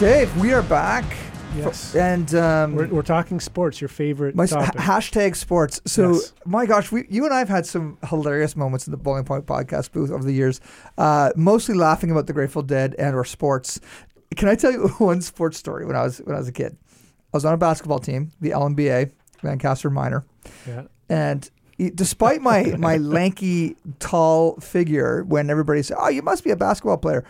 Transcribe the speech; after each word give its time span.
Dave, 0.00 0.34
we 0.40 0.52
are 0.54 0.62
back. 0.62 1.04
Yes. 1.54 1.94
And 1.94 2.34
um, 2.34 2.74
We're, 2.74 2.86
we're 2.86 3.02
talking 3.02 3.38
sports, 3.38 3.82
your 3.82 3.88
favorite 3.88 4.34
my 4.34 4.46
topic. 4.46 4.80
ha- 4.80 4.98
hashtag 4.98 5.36
sports. 5.36 5.78
So, 5.84 6.12
Yes. 6.14 6.32
my 6.46 6.64
gosh, 6.64 6.90
we, 6.90 7.04
you 7.10 7.26
and 7.26 7.34
I 7.34 7.38
have 7.40 7.50
had 7.50 7.66
some 7.66 7.98
hilarious 8.08 8.56
moments 8.56 8.86
in 8.86 8.92
the 8.92 8.96
Boiling 8.96 9.24
Point 9.24 9.44
podcast 9.44 9.92
booth 9.92 10.10
over 10.10 10.24
the 10.24 10.32
years, 10.32 10.60
uh, 10.96 11.32
mostly 11.36 11.74
laughing 11.74 12.10
about 12.10 12.26
the 12.28 12.32
Grateful 12.32 12.62
Dead 12.62 12.94
and 12.98 13.14
or 13.14 13.24
sports. 13.26 13.78
Can 14.36 14.48
I 14.48 14.54
tell 14.54 14.72
you 14.72 14.88
one 14.98 15.20
sports 15.20 15.58
story? 15.58 15.84
When 15.84 15.96
I 15.96 16.02
was 16.02 16.18
when 16.20 16.34
I 16.34 16.38
was 16.38 16.48
a 16.48 16.52
kid, 16.52 16.78
I 16.94 17.36
was 17.36 17.44
on 17.44 17.52
a 17.52 17.58
basketball 17.58 17.98
team, 17.98 18.32
the 18.40 18.50
LNBA, 18.50 19.10
Lancaster 19.42 19.90
Minor, 19.90 20.24
yeah. 20.66 20.84
and 21.10 21.50
despite 21.94 22.40
my 22.40 22.62
my 22.78 22.96
lanky, 22.96 23.76
tall 23.98 24.56
figure, 24.60 25.24
when 25.24 25.50
everybody 25.50 25.82
said, 25.82 25.98
"Oh, 26.00 26.08
you 26.08 26.22
must 26.22 26.42
be 26.42 26.50
a 26.50 26.56
basketball 26.56 26.96
player," 26.96 27.24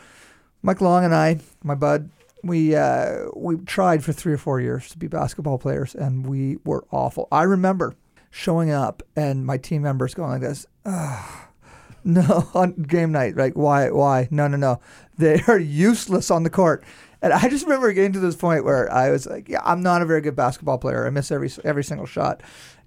Mike 0.63 0.81
Long 0.81 1.05
and 1.05 1.15
I, 1.15 1.41
my 1.65 1.75
bud, 1.75 2.11
we 2.43 2.75
uh, 2.75 3.27
we 3.37 3.57
tried 3.59 4.05
for 4.05 4.13
three 4.13 4.33
or 4.33 4.39
four 4.39 4.61
years 4.61 4.89
to 4.91 4.99
be 4.99 5.07
basketball 5.07 5.59
players, 5.59 5.95
and 5.95 6.27
we 6.27 6.59
were 6.65 6.85
awful. 6.91 7.29
I 7.31 7.43
remember 7.45 7.95
showing 8.31 8.71
up 8.71 9.03
and 9.17 9.45
my 9.45 9.57
team 9.59 9.83
members 9.83 10.15
going 10.15 10.31
like 10.31 10.41
this. 10.41 10.67
"Ah, 10.87 11.49
no, 12.05 12.49
on 12.55 12.73
game 12.73 13.13
night, 13.13 13.37
like 13.37 13.55
why, 13.55 13.91
why? 13.91 14.29
No, 14.31 14.49
no, 14.49 14.57
no. 14.57 14.81
They 15.19 15.43
are 15.49 15.59
useless 15.59 16.31
on 16.31 16.43
the 16.43 16.51
court. 16.51 16.85
And 17.23 17.35
I 17.35 17.49
just 17.51 17.65
remember 17.65 17.93
getting 17.93 18.15
to 18.15 18.21
this 18.21 18.37
point 18.37 18.65
where 18.65 18.91
I 18.91 19.11
was 19.11 19.27
like, 19.27 19.47
yeah, 19.49 19.61
I'm 19.63 19.83
not 19.83 20.01
a 20.01 20.07
very 20.07 20.23
good 20.23 20.35
basketball 20.35 20.79
player. 20.79 21.07
I 21.07 21.11
miss 21.11 21.31
every 21.31 21.51
every 21.65 21.85
single 21.85 22.07
shot. 22.07 22.43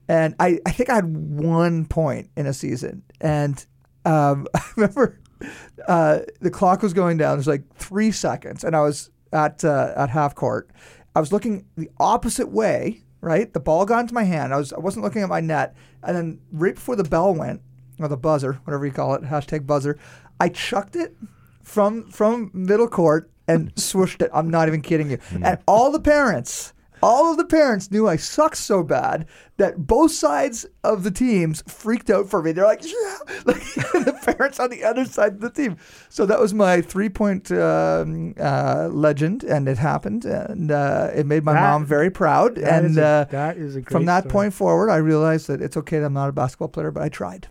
And 0.07 0.35
I, 0.39 0.59
I 0.65 0.71
think 0.71 0.89
I 0.89 0.95
had 0.95 1.15
one 1.15 1.85
point 1.85 2.29
in 2.35 2.47
a 2.47 2.53
season. 2.53 3.03
And 3.21 3.63
um, 4.05 4.47
I 4.55 4.61
remember 4.75 5.19
uh, 5.87 6.19
the 6.41 6.49
clock 6.49 6.81
was 6.81 6.93
going 6.93 7.17
down. 7.17 7.37
There's 7.37 7.47
like 7.47 7.73
three 7.75 8.11
seconds, 8.11 8.63
and 8.63 8.75
I 8.75 8.81
was 8.81 9.11
at 9.33 9.63
uh, 9.65 9.93
at 9.95 10.09
half 10.09 10.35
court. 10.35 10.69
I 11.15 11.19
was 11.19 11.31
looking 11.31 11.65
the 11.75 11.89
opposite 11.99 12.49
way. 12.49 13.01
Right, 13.21 13.53
the 13.53 13.61
ball 13.61 13.85
got 13.85 14.01
into 14.01 14.13
my 14.13 14.23
hand. 14.23 14.53
I 14.53 14.57
was 14.57 14.73
I 14.73 14.79
wasn't 14.79 15.05
looking 15.05 15.21
at 15.21 15.29
my 15.29 15.39
net, 15.39 15.75
and 16.03 16.15
then 16.15 16.41
right 16.51 16.75
before 16.75 16.97
the 16.97 17.05
bell 17.05 17.33
went, 17.33 17.61
or 17.97 18.09
the 18.09 18.17
buzzer, 18.17 18.59
whatever 18.65 18.85
you 18.85 18.91
call 18.91 19.13
it, 19.15 19.23
hashtag 19.23 19.65
buzzer, 19.65 19.97
I 20.41 20.49
chucked 20.49 20.97
it 20.97 21.15
from 21.63 22.09
from 22.11 22.51
middle 22.53 22.89
court 22.89 23.31
and 23.47 23.73
swooshed 23.75 24.21
it. 24.21 24.29
I'm 24.33 24.49
not 24.49 24.67
even 24.67 24.81
kidding 24.81 25.09
you. 25.09 25.19
And 25.31 25.57
all 25.67 25.91
the 25.91 26.01
parents, 26.01 26.73
all 27.03 27.31
of 27.31 27.37
the 27.37 27.45
parents 27.45 27.91
knew 27.91 28.07
I 28.07 28.15
sucked 28.15 28.57
so 28.57 28.81
bad 28.81 29.25
that 29.57 29.85
both 29.85 30.11
sides 30.11 30.65
of 30.83 31.03
the 31.03 31.11
teams 31.11 31.61
freaked 31.67 32.09
out 32.09 32.29
for 32.29 32.41
me. 32.41 32.53
They're 32.53 32.65
like, 32.65 32.83
yeah, 32.85 33.17
like 33.45 33.61
the 34.05 34.17
parents 34.25 34.59
on 34.59 34.69
the 34.69 34.83
other 34.85 35.03
side 35.05 35.33
of 35.33 35.41
the 35.41 35.49
team. 35.49 35.75
So 36.09 36.25
that 36.25 36.39
was 36.39 36.53
my 36.53 36.79
three 36.81 37.09
point 37.09 37.51
um, 37.51 38.33
uh, 38.39 38.87
legend, 38.91 39.43
and 39.43 39.67
it 39.67 39.77
happened, 39.77 40.23
and 40.25 40.71
uh, 40.71 41.09
it 41.13 41.25
made 41.25 41.43
my 41.43 41.53
That- 41.53 41.61
mom 41.61 41.85
very 41.85 42.09
proud. 42.09 42.57
And 42.57 42.85
is 42.91 42.97
a, 42.97 43.03
uh, 43.05 43.23
that 43.25 43.57
is 43.57 43.75
a 43.75 43.81
from 43.83 44.05
that 44.05 44.21
story. 44.23 44.31
point 44.31 44.53
forward, 44.53 44.89
I 44.89 44.97
realized 44.97 45.47
that 45.47 45.61
it's 45.61 45.75
okay 45.77 45.99
that 45.99 46.05
I'm 46.05 46.13
not 46.13 46.29
a 46.29 46.31
basketball 46.31 46.69
player, 46.69 46.91
but 46.91 47.03
I 47.03 47.09
tried. 47.09 47.47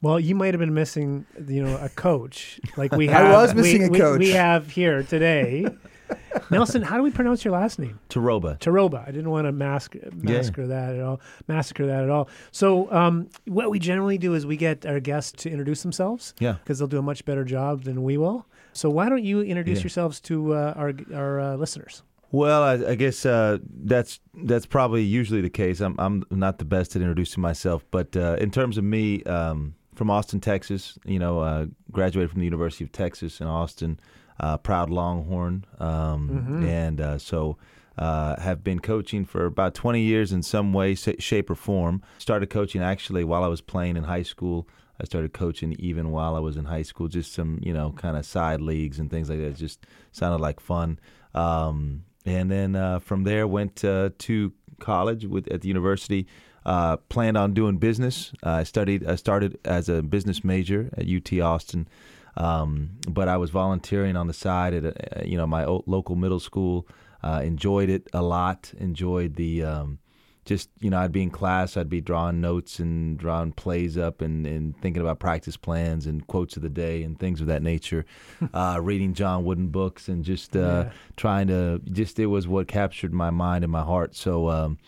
Well, 0.00 0.18
you 0.20 0.34
might 0.36 0.54
have 0.54 0.60
been 0.60 0.74
missing, 0.74 1.26
you 1.46 1.62
know, 1.62 1.76
a 1.76 1.88
coach 1.88 2.60
like 2.76 2.92
we 2.92 3.08
have, 3.08 3.26
I 3.30 3.32
was 3.32 3.52
we- 3.52 3.62
missing 3.62 3.84
a 3.84 3.88
we, 3.90 3.98
coach. 3.98 4.18
We 4.20 4.30
have 4.30 4.70
here 4.70 5.02
today. 5.02 5.66
Nelson, 6.50 6.82
how 6.82 6.96
do 6.96 7.02
we 7.02 7.10
pronounce 7.10 7.44
your 7.44 7.52
last 7.52 7.78
name? 7.78 7.98
Terroba. 8.08 8.58
Terroba. 8.58 9.02
I 9.06 9.10
didn't 9.10 9.30
want 9.30 9.46
to 9.46 9.52
mask, 9.52 9.96
massacre 10.14 10.66
that 10.66 10.94
at 10.94 11.00
all. 11.00 11.20
Massacre 11.46 11.86
that 11.86 12.04
at 12.04 12.10
all. 12.10 12.28
So, 12.52 12.90
um, 12.92 13.28
what 13.46 13.70
we 13.70 13.78
generally 13.78 14.18
do 14.18 14.34
is 14.34 14.46
we 14.46 14.56
get 14.56 14.86
our 14.86 15.00
guests 15.00 15.32
to 15.42 15.50
introduce 15.50 15.82
themselves. 15.82 16.34
Yeah. 16.38 16.52
Because 16.54 16.78
they'll 16.78 16.88
do 16.88 16.98
a 16.98 17.02
much 17.02 17.24
better 17.24 17.44
job 17.44 17.82
than 17.82 18.02
we 18.02 18.16
will. 18.16 18.46
So, 18.72 18.88
why 18.90 19.08
don't 19.08 19.24
you 19.24 19.42
introduce 19.42 19.78
Yeah. 19.78 19.84
yourselves 19.84 20.20
to 20.22 20.54
uh, 20.54 20.74
our 20.76 20.92
our 21.14 21.40
uh, 21.40 21.56
listeners? 21.56 22.02
Well, 22.30 22.62
I, 22.62 22.90
I 22.90 22.94
guess 22.94 23.24
uh, 23.24 23.58
that's 23.64 24.20
that's 24.44 24.66
probably 24.66 25.02
usually 25.02 25.40
the 25.40 25.50
case. 25.50 25.80
I'm 25.80 25.96
I'm 25.98 26.24
not 26.30 26.58
the 26.58 26.64
best 26.66 26.94
at 26.94 27.00
introducing 27.02 27.40
myself, 27.40 27.84
but 27.90 28.14
uh, 28.16 28.36
in 28.38 28.50
terms 28.50 28.76
of 28.76 28.84
me, 28.84 29.22
um, 29.24 29.74
from 29.98 30.10
Austin, 30.10 30.40
Texas, 30.40 30.96
you 31.04 31.18
know, 31.18 31.40
uh, 31.40 31.66
graduated 31.90 32.30
from 32.30 32.38
the 32.38 32.46
University 32.46 32.84
of 32.84 32.92
Texas 32.92 33.40
in 33.40 33.48
Austin, 33.48 33.98
uh, 34.38 34.56
proud 34.56 34.88
Longhorn, 34.88 35.66
um, 35.78 36.64
and 36.64 37.00
uh, 37.00 37.18
so. 37.18 37.58
Uh, 38.00 38.40
have 38.40 38.62
been 38.62 38.78
coaching 38.78 39.24
for 39.24 39.44
about 39.44 39.74
20 39.74 40.00
years 40.00 40.30
in 40.30 40.40
some 40.40 40.72
way, 40.72 40.94
shape, 40.94 41.50
or 41.50 41.56
form. 41.56 42.00
Started 42.18 42.48
coaching 42.48 42.80
actually 42.80 43.24
while 43.24 43.42
I 43.42 43.48
was 43.48 43.60
playing 43.60 43.96
in 43.96 44.04
high 44.04 44.22
school. 44.22 44.68
I 45.00 45.04
started 45.04 45.32
coaching 45.32 45.74
even 45.80 46.12
while 46.12 46.36
I 46.36 46.38
was 46.38 46.56
in 46.56 46.66
high 46.66 46.82
school, 46.82 47.08
just 47.08 47.32
some, 47.32 47.58
you 47.60 47.72
know, 47.72 47.90
kind 47.96 48.16
of 48.16 48.24
side 48.24 48.60
leagues 48.60 49.00
and 49.00 49.10
things 49.10 49.28
like 49.28 49.40
that. 49.40 49.46
It 49.46 49.56
just 49.56 49.84
sounded 50.12 50.40
like 50.40 50.60
fun. 50.60 51.00
Um, 51.34 52.04
and 52.24 52.48
then 52.48 52.76
uh, 52.76 53.00
from 53.00 53.24
there, 53.24 53.48
went 53.48 53.84
uh, 53.84 54.10
to 54.16 54.52
college 54.78 55.24
with 55.26 55.48
at 55.48 55.62
the 55.62 55.68
university. 55.68 56.28
Uh, 56.68 56.96
planned 57.08 57.38
on 57.38 57.54
doing 57.54 57.78
business. 57.78 58.32
Uh, 58.44 58.60
I 58.60 58.64
studied. 58.64 59.06
I 59.06 59.16
started 59.16 59.58
as 59.64 59.88
a 59.88 60.02
business 60.02 60.44
major 60.44 60.90
at 60.98 61.06
UT 61.08 61.30
Austin, 61.40 61.88
um, 62.36 62.90
but 63.08 63.26
I 63.26 63.38
was 63.38 63.48
volunteering 63.50 64.16
on 64.16 64.26
the 64.26 64.34
side 64.34 64.74
at 64.74 64.84
a, 64.84 65.26
you 65.26 65.38
know 65.38 65.46
my 65.46 65.64
local 65.86 66.14
middle 66.14 66.40
school. 66.40 66.86
Uh, 67.22 67.40
enjoyed 67.42 67.88
it 67.88 68.06
a 68.12 68.20
lot. 68.22 68.72
Enjoyed 68.78 69.36
the 69.36 69.64
um, 69.64 69.98
just 70.44 70.68
you 70.80 70.90
know 70.90 70.98
I'd 70.98 71.10
be 71.10 71.22
in 71.22 71.30
class, 71.30 71.76
I'd 71.78 71.88
be 71.88 72.02
drawing 72.02 72.40
notes 72.42 72.78
and 72.78 73.16
drawing 73.18 73.52
plays 73.52 73.96
up 73.96 74.20
and, 74.20 74.46
and 74.46 74.78
thinking 74.82 75.00
about 75.02 75.18
practice 75.20 75.56
plans 75.56 76.06
and 76.06 76.26
quotes 76.26 76.56
of 76.56 76.62
the 76.62 76.68
day 76.86 77.02
and 77.02 77.18
things 77.18 77.40
of 77.40 77.46
that 77.46 77.62
nature. 77.62 78.04
uh, 78.52 78.78
reading 78.82 79.14
John 79.14 79.44
Wooden 79.44 79.68
books 79.68 80.06
and 80.08 80.22
just 80.22 80.54
uh, 80.54 80.60
Yeah. 80.60 80.90
trying 81.16 81.46
to 81.48 81.80
just 81.90 82.18
it 82.18 82.26
was 82.26 82.46
what 82.46 82.68
captured 82.68 83.14
my 83.14 83.30
mind 83.30 83.64
and 83.64 83.72
my 83.72 83.82
heart. 83.82 84.14
So 84.14 84.50
um, 84.50 84.78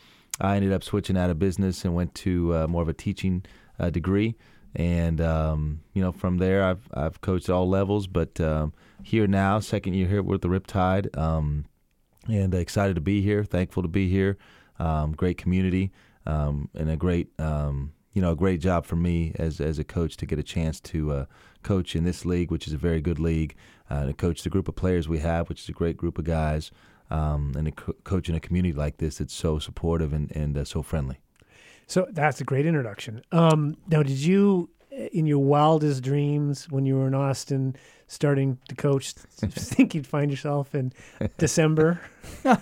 I 0.40 0.56
ended 0.56 0.72
up 0.72 0.82
switching 0.82 1.16
out 1.16 1.30
of 1.30 1.38
business 1.38 1.84
and 1.84 1.94
went 1.94 2.14
to 2.16 2.54
uh, 2.54 2.66
more 2.66 2.82
of 2.82 2.88
a 2.88 2.94
teaching 2.94 3.44
uh, 3.78 3.90
degree. 3.90 4.36
And 4.74 5.20
um, 5.20 5.80
you 5.94 6.02
know, 6.02 6.12
from 6.12 6.38
there, 6.38 6.64
I've 6.64 6.88
I've 6.94 7.20
coached 7.20 7.50
all 7.50 7.68
levels, 7.68 8.06
but 8.06 8.40
um, 8.40 8.72
here 9.02 9.26
now, 9.26 9.58
second 9.58 9.94
year 9.94 10.06
here 10.06 10.22
with 10.22 10.42
the 10.42 10.48
Riptide, 10.48 11.16
um, 11.18 11.64
and 12.28 12.54
excited 12.54 12.94
to 12.94 13.00
be 13.00 13.20
here. 13.20 13.42
Thankful 13.42 13.82
to 13.82 13.88
be 13.88 14.08
here. 14.08 14.38
Um, 14.78 15.12
great 15.12 15.38
community, 15.38 15.90
um, 16.24 16.68
and 16.74 16.88
a 16.88 16.96
great 16.96 17.28
um, 17.40 17.92
you 18.12 18.22
know 18.22 18.30
a 18.30 18.36
great 18.36 18.60
job 18.60 18.86
for 18.86 18.96
me 18.96 19.32
as 19.36 19.60
as 19.60 19.80
a 19.80 19.84
coach 19.84 20.16
to 20.18 20.26
get 20.26 20.38
a 20.38 20.44
chance 20.44 20.80
to 20.80 21.12
uh, 21.12 21.24
coach 21.64 21.96
in 21.96 22.04
this 22.04 22.24
league, 22.24 22.52
which 22.52 22.68
is 22.68 22.72
a 22.72 22.78
very 22.78 23.00
good 23.00 23.18
league, 23.18 23.56
uh, 23.90 24.06
to 24.06 24.12
coach 24.12 24.42
the 24.42 24.50
group 24.50 24.68
of 24.68 24.76
players 24.76 25.08
we 25.08 25.18
have, 25.18 25.48
which 25.48 25.62
is 25.62 25.68
a 25.68 25.72
great 25.72 25.96
group 25.96 26.16
of 26.16 26.24
guys, 26.24 26.70
um, 27.10 27.52
and 27.56 27.68
a 27.68 27.72
co- 27.72 27.96
coach 28.04 28.28
in 28.28 28.34
a 28.34 28.40
community 28.40 28.72
like 28.72 28.98
this 28.98 29.18
that's 29.18 29.34
so 29.34 29.58
supportive 29.58 30.12
and 30.12 30.30
and 30.36 30.56
uh, 30.56 30.64
so 30.64 30.82
friendly. 30.82 31.18
So 31.86 32.06
that's 32.12 32.40
a 32.40 32.44
great 32.44 32.66
introduction. 32.66 33.22
Um, 33.32 33.76
now, 33.88 34.04
did 34.04 34.18
you, 34.18 34.70
in 34.90 35.26
your 35.26 35.38
wildest 35.38 36.02
dreams, 36.02 36.68
when 36.70 36.84
you 36.86 36.96
were 36.96 37.06
in 37.06 37.14
Austin, 37.14 37.76
starting 38.08 38.58
to 38.68 38.74
coach, 38.74 39.12
think 39.14 39.94
you'd 39.94 40.06
find 40.06 40.30
yourself 40.32 40.74
in 40.74 40.92
December 41.38 42.00
I 42.44 42.58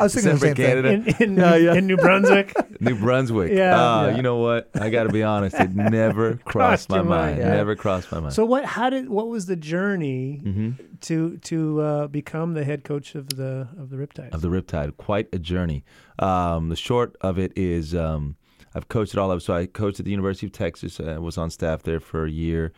was 0.00 0.14
thinking 0.14 0.32
the 0.32 0.38
December, 0.38 0.38
same 0.38 0.54
thing. 0.54 0.54
Canada. 0.54 0.88
in, 0.90 1.06
in, 1.30 1.36
Yeah, 1.36 1.56
yeah. 1.56 1.74
in 1.74 1.86
New 1.86 1.96
Brunswick? 1.96 2.52
New 2.80 2.94
Brunswick. 2.98 3.52
Yeah. 3.52 3.74
Uh, 3.80 4.06
Yeah. 4.08 4.16
You 4.16 4.22
know 4.22 4.36
what? 4.36 4.70
I 4.74 4.90
got 4.90 5.04
to 5.04 5.08
be 5.08 5.22
honest. 5.22 5.56
It 5.58 5.74
never 5.74 6.34
crossed 6.36 6.88
Crossed 6.88 6.90
my 6.90 6.96
mind. 6.98 7.08
mind, 7.08 7.38
yeah. 7.38 7.48
Never 7.54 7.76
crossed 7.76 8.12
my 8.12 8.20
mind. 8.20 8.34
so 8.34 8.44
what? 8.44 8.64
How 8.64 8.88
did? 8.90 9.08
What 9.08 9.28
was 9.28 9.46
the 9.46 9.56
journey 9.56 10.40
hmm 10.42 10.70
to 11.02 11.38
to 11.38 11.80
uh, 11.80 12.06
become 12.08 12.52
the 12.54 12.62
head 12.64 12.84
coach 12.84 13.14
of 13.14 13.30
the 13.30 13.68
of 13.78 13.88
the 13.90 13.96
Riptides? 13.96 14.34
of 14.34 14.42
the 14.42 14.48
Riptide. 14.48 14.96
Quite 14.98 15.28
a 15.32 15.38
journey. 15.38 15.82
Um, 16.18 16.68
the 16.68 16.76
short 16.76 17.16
of 17.22 17.38
it 17.38 17.52
is 17.56 17.94
um, 17.94 18.36
I've 18.74 18.88
coached 18.88 19.14
it 19.14 19.18
all 19.18 19.30
up. 19.30 19.42
So 19.42 19.52
I 19.54 19.66
coached 19.66 19.98
at 20.00 20.04
the 20.04 20.10
University 20.10 20.46
of 20.46 20.52
Texas. 20.52 21.00
I 21.00 21.18
was 21.18 21.36
on 21.38 21.50
staff 21.50 21.82
there 21.82 22.00
for 22.00 22.24
a 22.24 22.30
year. 22.30 22.72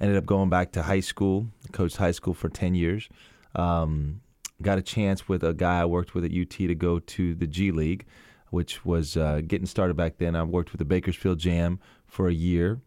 Ended 0.00 0.16
up 0.16 0.26
going 0.26 0.48
back 0.50 0.72
to 0.72 0.82
high 0.82 1.00
school. 1.00 1.46
Coached 1.72 1.96
high 1.96 2.10
school 2.12 2.34
for 2.34 2.48
10 2.48 2.74
years. 2.74 3.08
Um, 3.56 4.20
got 4.62 4.78
a 4.78 4.82
chance 4.82 5.28
with 5.28 5.42
a 5.42 5.54
guy 5.54 5.80
I 5.80 5.84
worked 5.84 6.14
with 6.14 6.24
at 6.24 6.32
UT 6.32 6.50
to 6.50 6.74
go 6.74 6.98
to 6.98 7.34
the 7.34 7.46
G 7.46 7.70
League, 7.72 8.04
which 8.50 8.84
was 8.84 9.16
uh, 9.16 9.40
getting 9.46 9.66
started 9.66 9.96
back 9.96 10.18
then. 10.18 10.36
I 10.36 10.42
worked 10.42 10.72
with 10.72 10.78
the 10.78 10.84
Bakersfield 10.84 11.38
Jam 11.38 11.80
for 12.06 12.28
a 12.28 12.32
year. 12.32 12.80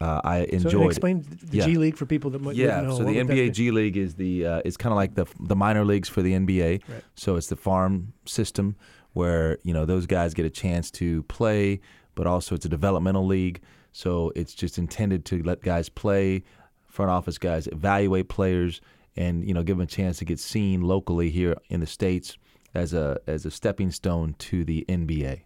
uh, 0.00 0.20
I 0.24 0.46
So 0.46 0.56
enjoyed. 0.56 0.82
it. 0.82 0.86
explain 0.86 1.24
the 1.50 1.56
Yeah, 1.58 1.64
G 1.66 1.76
League 1.76 1.96
for 1.96 2.06
people 2.06 2.30
that 2.30 2.40
might 2.40 2.56
not 2.56 2.84
know. 2.84 2.90
so 2.98 3.04
the 3.04 3.16
What 3.16 3.26
NBA? 3.26 3.52
G 3.52 3.70
League 3.70 3.96
is 3.96 4.14
the 4.14 4.46
uh, 4.46 4.62
is 4.64 4.76
kind 4.76 4.92
of 4.92 4.96
like 4.96 5.14
the 5.14 5.26
the 5.40 5.56
minor 5.56 5.84
leagues 5.84 6.08
for 6.08 6.22
the 6.22 6.32
NBA. 6.32 6.82
Right. 6.88 7.02
So 7.16 7.36
it's 7.36 7.48
the 7.48 7.56
farm 7.56 8.12
system 8.24 8.76
where 9.16 9.56
you 9.62 9.72
know 9.72 9.86
those 9.86 10.04
guys 10.04 10.34
get 10.34 10.44
a 10.44 10.50
chance 10.50 10.90
to 10.90 11.22
play, 11.22 11.80
but 12.14 12.26
also 12.26 12.54
it's 12.54 12.66
a 12.66 12.68
developmental 12.68 13.24
league. 13.26 13.62
So 13.92 14.30
it's 14.36 14.52
just 14.52 14.76
intended 14.76 15.24
to 15.26 15.42
let 15.42 15.62
guys 15.62 15.88
play, 15.88 16.44
front 16.86 17.10
office 17.10 17.38
guys 17.38 17.66
evaluate 17.68 18.28
players, 18.28 18.82
and 19.16 19.42
you 19.48 19.54
know 19.54 19.62
give 19.62 19.78
them 19.78 19.84
a 19.84 19.86
chance 19.86 20.18
to 20.18 20.26
get 20.26 20.38
seen 20.38 20.82
locally 20.82 21.30
here 21.30 21.56
in 21.70 21.80
the 21.80 21.86
states 21.86 22.36
as 22.74 22.92
a 22.92 23.18
as 23.26 23.46
a 23.46 23.50
stepping 23.50 23.90
stone 23.90 24.34
to 24.38 24.64
the 24.64 24.84
NBA. 24.86 25.45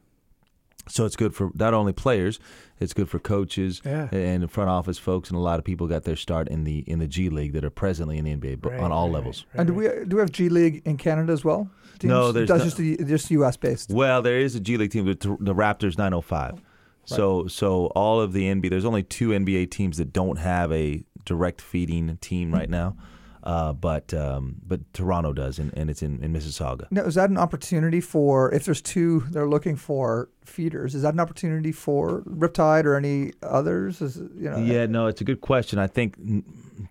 So 0.91 1.05
it's 1.07 1.17
good 1.17 1.35
for 1.35 1.51
not 1.55 1.73
only 1.73 1.93
players, 1.93 2.39
it's 2.81 2.93
good 2.93 3.09
for 3.09 3.19
coaches 3.19 3.81
Yeah. 3.85 4.09
and 4.13 4.51
front 4.51 4.71
office 4.71 4.99
folks, 4.99 5.29
and 5.31 5.37
a 5.37 5.41
lot 5.41 5.59
of 5.59 5.65
people 5.65 5.87
got 5.87 6.05
their 6.05 6.17
start 6.17 6.49
in 6.49 6.65
the 6.65 6.79
in 6.87 6.99
the 6.99 7.07
G 7.07 7.29
League 7.29 7.53
that 7.53 7.65
are 7.65 7.71
presently 7.71 8.19
in 8.19 8.25
the 8.25 8.33
NBA, 8.37 8.57
but 8.61 8.73
Right, 8.73 8.81
on 8.81 8.91
all 8.93 9.07
right, 9.07 9.15
levels. 9.15 9.45
right, 9.55 9.61
And 9.61 9.69
do 9.69 9.75
we 9.75 9.89
do 10.09 10.17
we 10.17 10.21
have 10.21 10.33
G 10.33 10.49
League 10.49 10.83
in 10.85 10.97
Canada 10.97 11.33
as 11.33 11.45
well? 11.45 11.71
No, 12.03 12.33
there's 12.33 12.49
That's 12.49 12.61
no- 12.61 12.65
just 12.65 12.77
the, 12.79 12.97
just 13.05 13.31
U.S. 13.31 13.57
based. 13.59 13.91
Well, 13.91 14.23
there 14.23 14.39
is 14.41 14.55
a 14.55 14.61
G 14.61 14.77
League 14.79 14.91
team, 14.91 15.05
but 15.05 15.21
the 15.21 15.55
Raptors 15.55 15.99
905. 15.99 16.63
So 17.05 17.47
so 17.47 17.87
all 17.89 18.21
of 18.21 18.33
the 18.33 18.45
NBA, 18.45 18.71
there's 18.71 18.85
only 18.85 19.03
two 19.03 19.31
NBA 19.31 19.71
teams 19.71 19.97
that 19.99 20.13
don't 20.13 20.39
have 20.39 20.71
a 20.73 21.03
direct 21.25 21.61
feeding 21.61 22.17
team 22.21 22.53
right 22.53 22.71
now, 22.71 22.97
uh, 23.43 23.73
but 23.73 24.13
um, 24.13 24.57
but 24.67 24.81
Toronto 24.93 25.33
does, 25.33 25.59
and, 25.59 25.73
and 25.77 25.91
it's 25.91 26.03
in, 26.03 26.23
in 26.23 26.33
Mississauga. 26.33 26.87
Now, 26.91 27.03
is 27.03 27.15
that 27.15 27.31
an 27.31 27.39
opportunity 27.39 28.01
for 28.01 28.53
if 28.53 28.65
there's 28.65 28.83
two 28.83 29.25
they're 29.31 29.49
looking 29.49 29.77
for 29.77 30.29
feeders? 30.45 30.95
Is 30.95 31.03
that 31.03 31.15
an 31.15 31.21
opportunity 31.21 31.73
for 31.73 32.23
Riptide 32.23 32.85
or 32.85 32.97
any 32.97 33.33
others? 33.43 34.03
Is 34.03 34.17
you 34.17 34.51
know? 34.51 34.59
Yeah, 34.59 34.87
no, 34.87 35.07
it's 35.07 35.21
a 35.21 35.25
good 35.25 35.41
question. 35.41 35.79
I 35.79 35.87
think 35.87 36.17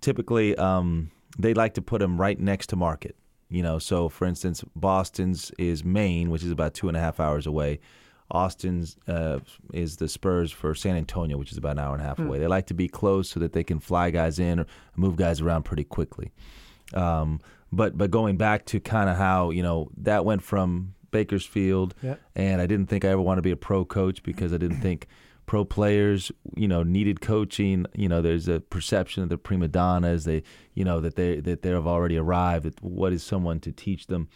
typically 0.00 0.56
um, 0.56 1.10
they 1.38 1.54
like 1.54 1.74
to 1.74 1.82
put 1.82 2.00
them 2.00 2.20
right 2.20 2.38
next 2.38 2.68
to 2.68 2.76
market. 2.76 3.16
You 3.48 3.62
know, 3.62 3.78
so 3.78 4.08
for 4.08 4.26
instance, 4.26 4.64
Boston's 4.76 5.50
is 5.58 5.84
Maine, 5.84 6.30
which 6.30 6.44
is 6.44 6.50
about 6.50 6.74
two 6.74 6.88
and 6.88 6.96
a 6.96 7.00
half 7.00 7.18
hours 7.18 7.46
away. 7.46 7.80
Austin's 8.30 8.96
uh, 9.08 9.40
is 9.72 9.96
the 9.96 10.08
Spurs 10.08 10.52
for 10.52 10.74
San 10.74 10.96
Antonio, 10.96 11.36
which 11.36 11.52
is 11.52 11.58
about 11.58 11.72
an 11.72 11.78
hour 11.80 11.92
and 11.94 12.02
a 12.02 12.06
half 12.06 12.18
away. 12.18 12.38
They 12.38 12.46
like 12.46 12.66
to 12.66 12.74
be 12.74 12.88
close 12.88 13.28
so 13.30 13.40
that 13.40 13.52
they 13.52 13.64
can 13.64 13.80
fly 13.80 14.10
guys 14.10 14.38
in 14.38 14.60
or 14.60 14.66
move 14.96 15.16
guys 15.16 15.40
around 15.40 15.64
pretty 15.64 15.84
quickly. 15.84 16.30
Um, 16.94 17.40
but 17.72 17.96
but 17.96 18.10
going 18.10 18.36
back 18.36 18.64
to 18.66 18.80
kind 18.80 19.08
of 19.08 19.16
how 19.16 19.50
you 19.50 19.62
know 19.62 19.90
that 19.98 20.24
went 20.24 20.42
from 20.42 20.94
Bakersfield, 21.10 21.94
Yeah. 22.02 22.16
and 22.34 22.60
I 22.60 22.66
didn't 22.66 22.86
think 22.86 23.04
I 23.04 23.08
ever 23.08 23.20
wanted 23.22 23.40
to 23.40 23.42
be 23.42 23.50
a 23.50 23.56
pro 23.56 23.84
coach 23.84 24.22
because 24.22 24.52
I 24.52 24.56
didn't 24.58 24.80
think 24.82 25.06
pro 25.46 25.64
players, 25.64 26.30
you 26.56 26.68
know, 26.68 26.82
needed 26.84 27.20
coaching. 27.20 27.86
You 27.94 28.08
know, 28.08 28.22
there's 28.22 28.46
a 28.48 28.60
perception 28.60 29.22
of 29.22 29.28
the 29.28 29.38
prima 29.38 29.68
donnas. 29.68 30.24
They, 30.24 30.42
you 30.74 30.84
know, 30.84 31.00
that 31.00 31.16
they 31.16 31.40
that 31.40 31.62
they 31.62 31.70
have 31.70 31.86
already 31.86 32.16
arrived. 32.16 32.80
What 32.80 33.12
is 33.12 33.22
someone 33.22 33.60
to 33.60 33.72
teach 33.72 34.06
them? 34.08 34.28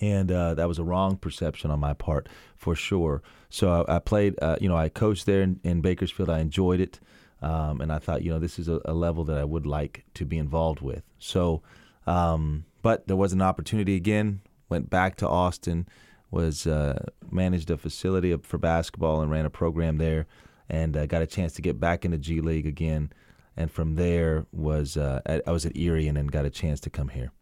And 0.00 0.30
uh, 0.30 0.54
that 0.54 0.68
was 0.68 0.78
a 0.78 0.84
wrong 0.84 1.16
perception 1.16 1.70
on 1.70 1.80
my 1.80 1.94
part, 1.94 2.28
for 2.56 2.74
sure. 2.74 3.22
So 3.48 3.84
I, 3.88 3.96
I 3.96 3.98
played, 3.98 4.34
uh, 4.42 4.56
you 4.60 4.68
know, 4.68 4.76
I 4.76 4.88
coached 4.88 5.26
there 5.26 5.42
in, 5.42 5.60
in 5.62 5.80
Bakersfield. 5.80 6.28
I 6.28 6.40
enjoyed 6.40 6.80
it, 6.80 7.00
um, 7.42 7.80
and 7.80 7.92
I 7.92 7.98
thought, 7.98 8.22
you 8.22 8.30
know, 8.30 8.38
this 8.38 8.58
is 8.58 8.68
a, 8.68 8.80
a 8.84 8.94
level 8.94 9.24
that 9.24 9.38
I 9.38 9.44
would 9.44 9.66
like 9.66 10.04
to 10.14 10.24
be 10.24 10.38
involved 10.38 10.80
with. 10.80 11.02
So, 11.18 11.62
um, 12.06 12.64
but 12.82 13.06
there 13.06 13.16
was 13.16 13.32
an 13.32 13.42
opportunity 13.42 13.96
again. 13.96 14.40
Went 14.68 14.90
back 14.90 15.16
to 15.16 15.28
Austin, 15.28 15.88
was 16.30 16.66
uh, 16.66 17.06
managed 17.30 17.70
a 17.70 17.76
facility 17.76 18.36
for 18.36 18.58
basketball 18.58 19.20
and 19.20 19.30
ran 19.30 19.46
a 19.46 19.50
program 19.50 19.98
there, 19.98 20.26
and 20.68 20.96
uh, 20.96 21.06
got 21.06 21.22
a 21.22 21.26
chance 21.26 21.52
to 21.54 21.62
get 21.62 21.78
back 21.78 22.04
into 22.04 22.18
G 22.18 22.40
League 22.40 22.66
again. 22.66 23.12
And 23.56 23.70
from 23.70 23.94
there 23.94 24.46
was 24.52 24.96
uh, 24.96 25.20
I 25.46 25.50
was 25.50 25.64
at 25.64 25.76
Erie 25.76 26.08
and 26.08 26.16
then 26.16 26.26
got 26.26 26.44
a 26.44 26.50
chance 26.50 26.80
to 26.80 26.90
come 26.90 27.08
here. 27.08 27.32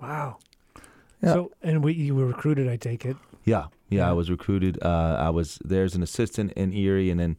Wow. 0.00 0.38
Yeah. 1.22 1.32
So 1.34 1.52
and 1.62 1.84
we, 1.84 1.92
you 1.94 2.14
were 2.14 2.26
recruited, 2.26 2.68
I 2.68 2.76
take 2.76 3.04
it. 3.06 3.16
Yeah, 3.44 3.66
yeah. 3.88 4.00
Yeah. 4.00 4.10
I 4.10 4.12
was 4.12 4.30
recruited. 4.30 4.78
Uh, 4.82 5.16
I 5.18 5.30
was 5.30 5.58
there 5.64 5.84
as 5.84 5.94
an 5.94 6.02
assistant 6.02 6.52
in 6.52 6.72
Erie, 6.72 7.10
and 7.10 7.20
then, 7.20 7.36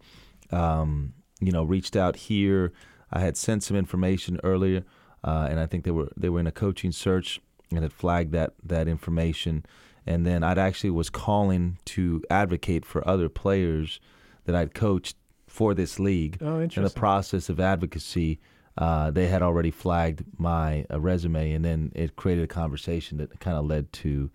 um, 0.51 1.13
you 1.39 1.51
know, 1.51 1.63
reached 1.63 1.95
out 1.95 2.15
here. 2.15 2.71
I 3.11 3.19
had 3.19 3.37
sent 3.37 3.63
some 3.63 3.77
information 3.77 4.39
earlier, 4.43 4.83
uh, 5.23 5.47
and 5.49 5.59
I 5.59 5.65
think 5.65 5.83
they 5.83 5.91
were 5.91 6.09
they 6.17 6.29
were 6.29 6.39
in 6.39 6.47
a 6.47 6.51
coaching 6.51 6.91
search 6.91 7.39
and 7.71 7.83
had 7.83 7.93
flagged 7.93 8.31
that 8.33 8.53
that 8.63 8.87
information. 8.87 9.65
And 10.05 10.25
then 10.25 10.43
I'd 10.43 10.57
actually 10.57 10.89
was 10.89 11.09
calling 11.09 11.77
to 11.85 12.21
advocate 12.29 12.85
for 12.85 13.07
other 13.07 13.29
players 13.29 14.01
that 14.45 14.55
I'd 14.55 14.73
coached 14.73 15.15
for 15.47 15.73
this 15.73 15.97
league. 15.99 16.37
Oh, 16.41 16.59
In 16.59 16.83
the 16.83 16.89
process 16.89 17.47
of 17.47 17.59
advocacy, 17.59 18.39
uh, 18.77 19.11
they 19.11 19.27
had 19.27 19.41
already 19.41 19.71
flagged 19.71 20.23
my 20.37 20.85
uh, 20.91 20.99
resume, 20.99 21.51
and 21.53 21.63
then 21.63 21.91
it 21.95 22.15
created 22.15 22.43
a 22.43 22.47
conversation 22.47 23.17
that 23.17 23.39
kind 23.39 23.57
of 23.57 23.65
led 23.65 23.91
to 23.93 24.31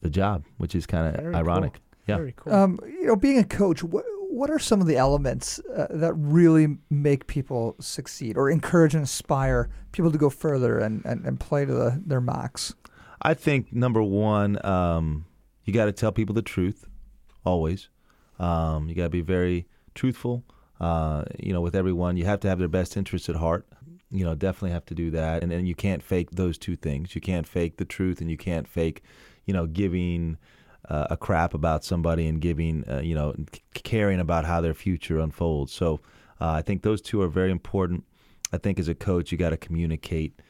the 0.00 0.10
job, 0.10 0.44
which 0.58 0.74
is 0.74 0.86
kind 0.86 1.14
Very 1.14 1.26
of 1.26 1.32
cool. 1.32 1.40
ironic. 1.40 1.80
Yeah. 2.06 2.16
Very 2.16 2.34
cool. 2.36 2.52
Um, 2.52 2.78
you 2.84 3.06
know, 3.06 3.16
being 3.16 3.38
a 3.38 3.44
coach, 3.44 3.82
what 3.82 4.04
what 4.30 4.48
are 4.48 4.60
some 4.60 4.80
of 4.80 4.86
the 4.86 4.96
elements 4.96 5.58
uh, 5.76 5.88
that 5.90 6.14
really 6.14 6.78
make 6.88 7.26
people 7.26 7.74
succeed 7.80 8.36
or 8.36 8.48
encourage 8.48 8.94
and 8.94 9.02
inspire 9.02 9.68
people 9.90 10.12
to 10.12 10.18
go 10.18 10.30
further 10.30 10.78
and, 10.78 11.04
and, 11.04 11.26
and 11.26 11.40
play 11.40 11.64
to 11.64 11.72
the, 11.72 12.00
their 12.06 12.20
max? 12.20 12.74
I 13.20 13.34
think 13.34 13.72
number 13.72 14.02
one, 14.02 14.64
um, 14.64 15.26
you 15.64 15.72
got 15.72 15.86
to 15.86 15.92
tell 15.92 16.12
people 16.12 16.34
the 16.34 16.42
truth, 16.42 16.86
always. 17.44 17.88
Um, 18.38 18.88
you 18.88 18.94
got 18.94 19.02
to 19.04 19.10
be 19.10 19.20
very 19.20 19.66
truthful. 19.94 20.44
Uh, 20.80 21.24
you 21.38 21.52
know, 21.52 21.60
with 21.60 21.74
everyone, 21.74 22.16
you 22.16 22.24
have 22.24 22.40
to 22.40 22.48
have 22.48 22.58
their 22.58 22.68
best 22.68 22.96
interests 22.96 23.28
at 23.28 23.36
heart. 23.36 23.66
You 24.10 24.24
know, 24.24 24.34
definitely 24.34 24.72
have 24.72 24.86
to 24.86 24.94
do 24.94 25.10
that, 25.12 25.42
and 25.42 25.52
then 25.52 25.66
you 25.66 25.74
can't 25.74 26.02
fake 26.02 26.30
those 26.32 26.58
two 26.58 26.76
things. 26.76 27.14
You 27.14 27.20
can't 27.20 27.46
fake 27.46 27.76
the 27.76 27.84
truth, 27.84 28.20
and 28.20 28.30
you 28.30 28.36
can't 28.36 28.66
fake, 28.66 29.02
you 29.46 29.54
know, 29.54 29.66
giving 29.66 30.36
uh, 30.88 31.06
a 31.10 31.16
crap 31.16 31.54
about 31.54 31.84
somebody 31.84 32.26
and 32.26 32.40
giving, 32.40 32.84
uh, 32.90 33.00
you 33.00 33.14
know, 33.14 33.34
caring 33.74 34.18
about 34.18 34.44
how 34.44 34.60
their 34.60 34.74
future 34.74 35.20
unfolds. 35.20 35.72
So, 35.72 36.00
uh, 36.40 36.50
I 36.50 36.62
think 36.62 36.82
those 36.82 37.00
two 37.00 37.22
are 37.22 37.28
very 37.28 37.50
important. 37.50 38.04
I 38.52 38.58
think 38.58 38.80
as 38.80 38.88
a 38.88 38.94
coach, 38.94 39.30
you 39.30 39.38
got 39.38 39.50
to 39.50 39.56
communicate 39.56 40.40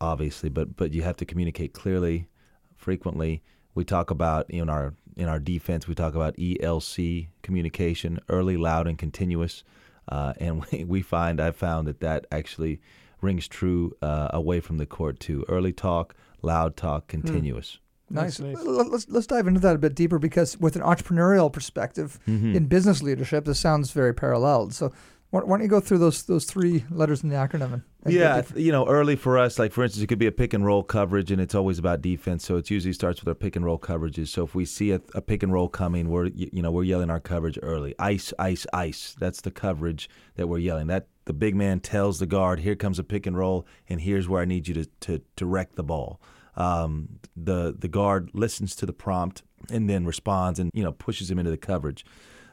obviously, 0.00 0.48
but 0.48 0.76
but 0.76 0.92
you 0.92 1.02
have 1.02 1.16
to 1.18 1.24
communicate 1.24 1.72
clearly, 1.72 2.28
frequently. 2.76 3.42
We 3.74 3.84
talk 3.84 4.10
about 4.10 4.50
in 4.50 4.68
our 4.68 4.94
in 5.16 5.28
our 5.28 5.38
defense, 5.38 5.86
we 5.86 5.94
talk 5.94 6.14
about 6.14 6.36
ELC 6.36 7.28
communication, 7.42 8.20
early, 8.28 8.56
loud, 8.56 8.86
and 8.86 8.98
continuous. 8.98 9.62
Uh, 10.08 10.32
and 10.40 10.64
we, 10.72 10.84
we 10.84 11.02
find 11.02 11.40
I've 11.40 11.56
found 11.56 11.86
that 11.86 12.00
that 12.00 12.26
actually 12.32 12.80
rings 13.20 13.46
true 13.48 13.94
uh, 14.02 14.28
away 14.32 14.60
from 14.60 14.78
the 14.78 14.86
court 14.86 15.20
too. 15.20 15.44
Early 15.48 15.72
talk, 15.72 16.14
loud 16.42 16.76
talk, 16.76 17.06
continuous. 17.08 17.78
Nice. 18.08 18.40
Nice. 18.40 18.56
Let- 18.64 18.88
Let's 18.90 19.08
let's 19.08 19.26
dive 19.26 19.46
into 19.46 19.60
that 19.60 19.76
a 19.76 19.78
bit 19.78 19.94
deeper 19.94 20.18
because 20.18 20.58
with 20.58 20.74
an 20.74 20.82
entrepreneurial 20.82 21.52
perspective 21.52 22.18
Mhm. 22.26 22.54
in 22.56 22.66
business 22.66 23.02
leadership, 23.02 23.44
this 23.44 23.60
sounds 23.60 23.92
very 23.92 24.12
paralleled. 24.14 24.74
So 24.74 24.90
why, 25.30 25.40
why 25.42 25.56
don't 25.58 25.62
you 25.62 25.68
go 25.68 25.80
through 25.80 25.98
those 25.98 26.24
those 26.24 26.44
three 26.44 26.84
letters 26.90 27.22
in 27.22 27.28
the 27.28 27.36
acronym? 27.36 27.82
Yeah, 28.06 28.18
get 28.18 28.32
I 28.32 28.40
deeper? 28.40 28.54
th- 28.54 28.66
you 28.66 28.72
know, 28.72 28.86
early 28.86 29.16
for 29.16 29.38
us, 29.38 29.58
like 29.58 29.72
for 29.72 29.84
instance, 29.84 30.02
it 30.02 30.06
could 30.06 30.18
be 30.18 30.26
a 30.26 30.32
pick 30.32 30.54
and 30.54 30.64
roll 30.64 30.82
coverage, 30.82 31.30
and 31.30 31.40
it's 31.40 31.54
always 31.54 31.78
about 31.78 32.00
defense. 32.00 32.44
So 32.44 32.56
it 32.56 32.70
usually 32.70 32.94
starts 32.94 33.20
with 33.20 33.28
our 33.28 33.34
pick 33.34 33.56
and 33.56 33.64
roll 33.64 33.78
coverages. 33.78 34.28
So 34.28 34.44
if 34.44 34.54
we 34.54 34.64
see 34.64 34.92
a, 34.92 35.00
a 35.14 35.20
pick 35.20 35.42
and 35.42 35.52
roll 35.52 35.68
coming, 35.68 36.08
we're 36.08 36.26
you 36.26 36.62
know 36.62 36.70
we're 36.70 36.84
yelling 36.84 37.10
our 37.10 37.20
coverage 37.20 37.58
early. 37.62 37.94
Ice, 37.98 38.32
ice, 38.38 38.66
ice. 38.72 39.14
That's 39.18 39.42
the 39.42 39.50
coverage 39.50 40.08
that 40.36 40.48
we're 40.48 40.58
yelling. 40.58 40.86
That 40.86 41.08
the 41.26 41.34
big 41.34 41.54
man 41.54 41.80
tells 41.80 42.18
the 42.18 42.26
guard, 42.26 42.60
"Here 42.60 42.76
comes 42.76 42.98
a 42.98 43.04
pick 43.04 43.26
and 43.26 43.36
roll, 43.36 43.66
and 43.88 44.00
here's 44.00 44.28
where 44.28 44.40
I 44.40 44.46
need 44.46 44.66
you 44.68 44.74
to 44.74 44.86
to 45.00 45.20
direct 45.36 45.76
the 45.76 45.84
ball." 45.84 46.20
Um, 46.56 47.20
the 47.36 47.74
the 47.78 47.88
guard 47.88 48.30
listens 48.32 48.74
to 48.76 48.86
the 48.86 48.92
prompt 48.92 49.42
and 49.70 49.90
then 49.90 50.06
responds, 50.06 50.58
and 50.58 50.70
you 50.72 50.82
know 50.82 50.92
pushes 50.92 51.30
him 51.30 51.38
into 51.38 51.50
the 51.50 51.58
coverage. 51.58 52.04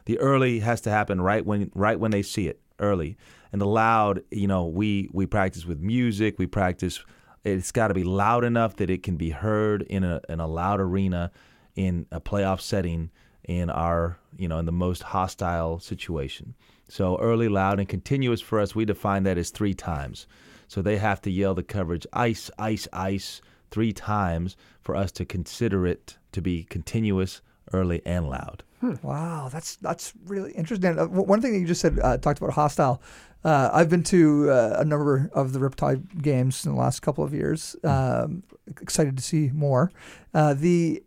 The 0.04 0.18
early 0.18 0.60
has 0.60 0.80
to 0.82 0.90
happen 0.90 1.20
right 1.20 1.44
when 1.44 1.70
right 1.74 1.98
when 1.98 2.10
they 2.10 2.22
see 2.22 2.48
it 2.48 2.60
early, 2.78 3.16
and 3.52 3.60
the 3.60 3.66
loud. 3.66 4.22
You 4.30 4.46
know, 4.46 4.66
we 4.66 5.08
we 5.12 5.26
practice 5.26 5.64
with 5.64 5.80
music. 5.80 6.38
We 6.38 6.46
practice. 6.46 7.04
It's 7.44 7.72
got 7.72 7.88
to 7.88 7.94
be 7.94 8.04
loud 8.04 8.44
enough 8.44 8.76
that 8.76 8.90
it 8.90 9.02
can 9.02 9.16
be 9.16 9.30
heard 9.30 9.82
in 9.82 10.04
a 10.04 10.20
in 10.28 10.40
a 10.40 10.46
loud 10.46 10.80
arena, 10.80 11.30
in 11.74 12.06
a 12.10 12.20
playoff 12.20 12.60
setting, 12.60 13.10
in 13.44 13.70
our 13.70 14.18
you 14.36 14.48
know 14.48 14.58
in 14.58 14.66
the 14.66 14.72
most 14.72 15.02
hostile 15.02 15.78
situation. 15.78 16.54
So 16.88 17.18
early, 17.18 17.48
loud, 17.48 17.78
and 17.78 17.88
continuous 17.88 18.40
for 18.40 18.58
us, 18.60 18.74
we 18.74 18.84
define 18.84 19.24
that 19.24 19.36
as 19.38 19.50
three 19.50 19.74
times. 19.74 20.26
So 20.68 20.82
they 20.82 20.96
have 20.98 21.20
to 21.22 21.30
yell 21.30 21.54
the 21.54 21.62
coverage 21.62 22.06
ice, 22.12 22.50
ice, 22.58 22.88
ice 22.92 23.40
three 23.70 23.92
times 23.92 24.56
for 24.80 24.96
us 24.96 25.12
to 25.12 25.24
consider 25.24 25.86
it 25.86 26.16
to 26.32 26.40
be 26.40 26.64
continuous, 26.64 27.42
early, 27.72 28.02
and 28.04 28.28
loud. 28.28 28.62
Wow, 29.02 29.48
that's 29.50 29.76
that's 29.76 30.12
really 30.24 30.52
interesting. 30.52 30.98
Uh, 30.98 31.06
one 31.06 31.40
thing 31.40 31.52
that 31.52 31.58
you 31.58 31.66
just 31.66 31.80
said 31.80 31.98
uh, 32.02 32.16
talked 32.18 32.38
about 32.38 32.52
hostile. 32.52 33.02
Uh, 33.44 33.70
I've 33.72 33.88
been 33.88 34.02
to 34.04 34.50
uh, 34.50 34.76
a 34.78 34.84
number 34.84 35.30
of 35.32 35.52
the 35.52 35.58
Riptide 35.58 36.22
games 36.22 36.64
in 36.64 36.72
the 36.72 36.78
last 36.78 37.00
couple 37.00 37.24
of 37.24 37.32
years. 37.32 37.76
Um, 37.84 38.42
excited 38.80 39.16
to 39.16 39.22
see 39.22 39.50
more. 39.52 39.90
Uh, 40.34 40.54
the 40.54 41.02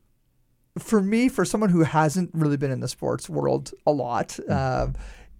for 0.79 1.01
me, 1.01 1.29
for 1.29 1.43
someone 1.45 1.69
who 1.69 1.83
hasn't 1.83 2.29
really 2.33 2.57
been 2.57 2.71
in 2.71 2.79
the 2.79 2.87
sports 2.87 3.29
world 3.29 3.71
a 3.85 3.91
lot, 3.91 4.39
um, 4.49 4.95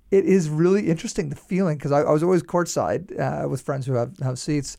it 0.09 0.25
is 0.25 0.49
really 0.49 0.89
interesting 0.89 1.29
the 1.29 1.35
feeling 1.35 1.77
because 1.77 1.91
I, 1.91 2.01
I 2.01 2.11
was 2.11 2.23
always 2.23 2.43
courtside 2.43 3.17
uh, 3.17 3.47
with 3.47 3.61
friends 3.61 3.85
who 3.85 3.93
have, 3.93 4.17
have 4.19 4.37
seats. 4.37 4.77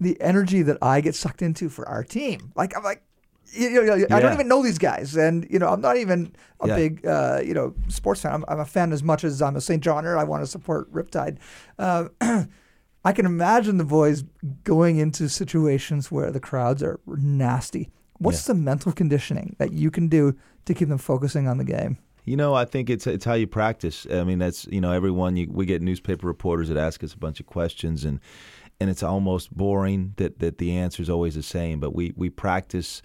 The 0.00 0.20
energy 0.20 0.62
that 0.62 0.78
I 0.80 1.00
get 1.00 1.14
sucked 1.14 1.42
into 1.42 1.68
for 1.68 1.88
our 1.88 2.04
team, 2.04 2.52
like 2.54 2.76
I'm 2.76 2.84
like, 2.84 3.02
you 3.52 3.84
know, 3.84 4.06
I 4.10 4.20
don't 4.20 4.32
even 4.32 4.48
know 4.48 4.62
these 4.62 4.78
guys, 4.78 5.16
and 5.16 5.46
you 5.50 5.58
know, 5.58 5.68
I'm 5.68 5.80
not 5.80 5.96
even 5.96 6.34
a 6.60 6.66
big 6.66 7.06
uh, 7.06 7.40
you 7.44 7.54
know 7.54 7.74
sports 7.88 8.22
fan. 8.22 8.32
I'm, 8.32 8.44
I'm 8.48 8.60
a 8.60 8.64
fan 8.64 8.92
as 8.92 9.02
much 9.02 9.24
as 9.24 9.40
I'm 9.42 9.56
a 9.56 9.60
St. 9.60 9.82
Johner. 9.82 10.18
I 10.18 10.24
want 10.24 10.42
to 10.42 10.46
support 10.46 10.92
Riptide. 10.92 11.38
Uh, 11.78 12.08
I 13.04 13.12
can 13.12 13.26
imagine 13.26 13.78
the 13.78 13.84
boys 13.84 14.24
going 14.64 14.98
into 14.98 15.28
situations 15.28 16.10
where 16.10 16.30
the 16.30 16.40
crowds 16.40 16.82
are 16.82 17.00
nasty. 17.06 17.90
What's 18.18 18.44
the 18.46 18.54
mental 18.54 18.92
conditioning 18.92 19.54
that 19.58 19.72
you 19.72 19.90
can 19.90 20.08
do 20.08 20.36
to 20.64 20.74
keep 20.74 20.88
them 20.88 20.98
focusing 20.98 21.46
on 21.46 21.58
the 21.58 21.64
game? 21.64 21.98
You 22.24 22.36
know, 22.36 22.52
I 22.52 22.64
think 22.64 22.90
it's 22.90 23.06
it's 23.06 23.24
how 23.24 23.34
you 23.34 23.46
practice. 23.46 24.06
I 24.10 24.24
mean, 24.24 24.38
that's 24.38 24.66
you 24.66 24.80
know, 24.80 24.92
everyone 24.92 25.36
you, 25.36 25.48
we 25.50 25.64
get 25.64 25.80
newspaper 25.80 26.26
reporters 26.26 26.68
that 26.68 26.76
ask 26.76 27.02
us 27.02 27.14
a 27.14 27.18
bunch 27.18 27.40
of 27.40 27.46
questions, 27.46 28.04
and 28.04 28.20
and 28.80 28.90
it's 28.90 29.02
almost 29.02 29.56
boring 29.56 30.12
that 30.16 30.38
that 30.40 30.58
the 30.58 30.76
answer 30.76 31.02
is 31.02 31.08
always 31.08 31.36
the 31.36 31.42
same. 31.42 31.80
But 31.80 31.94
we 31.94 32.12
we 32.16 32.28
practice 32.28 33.00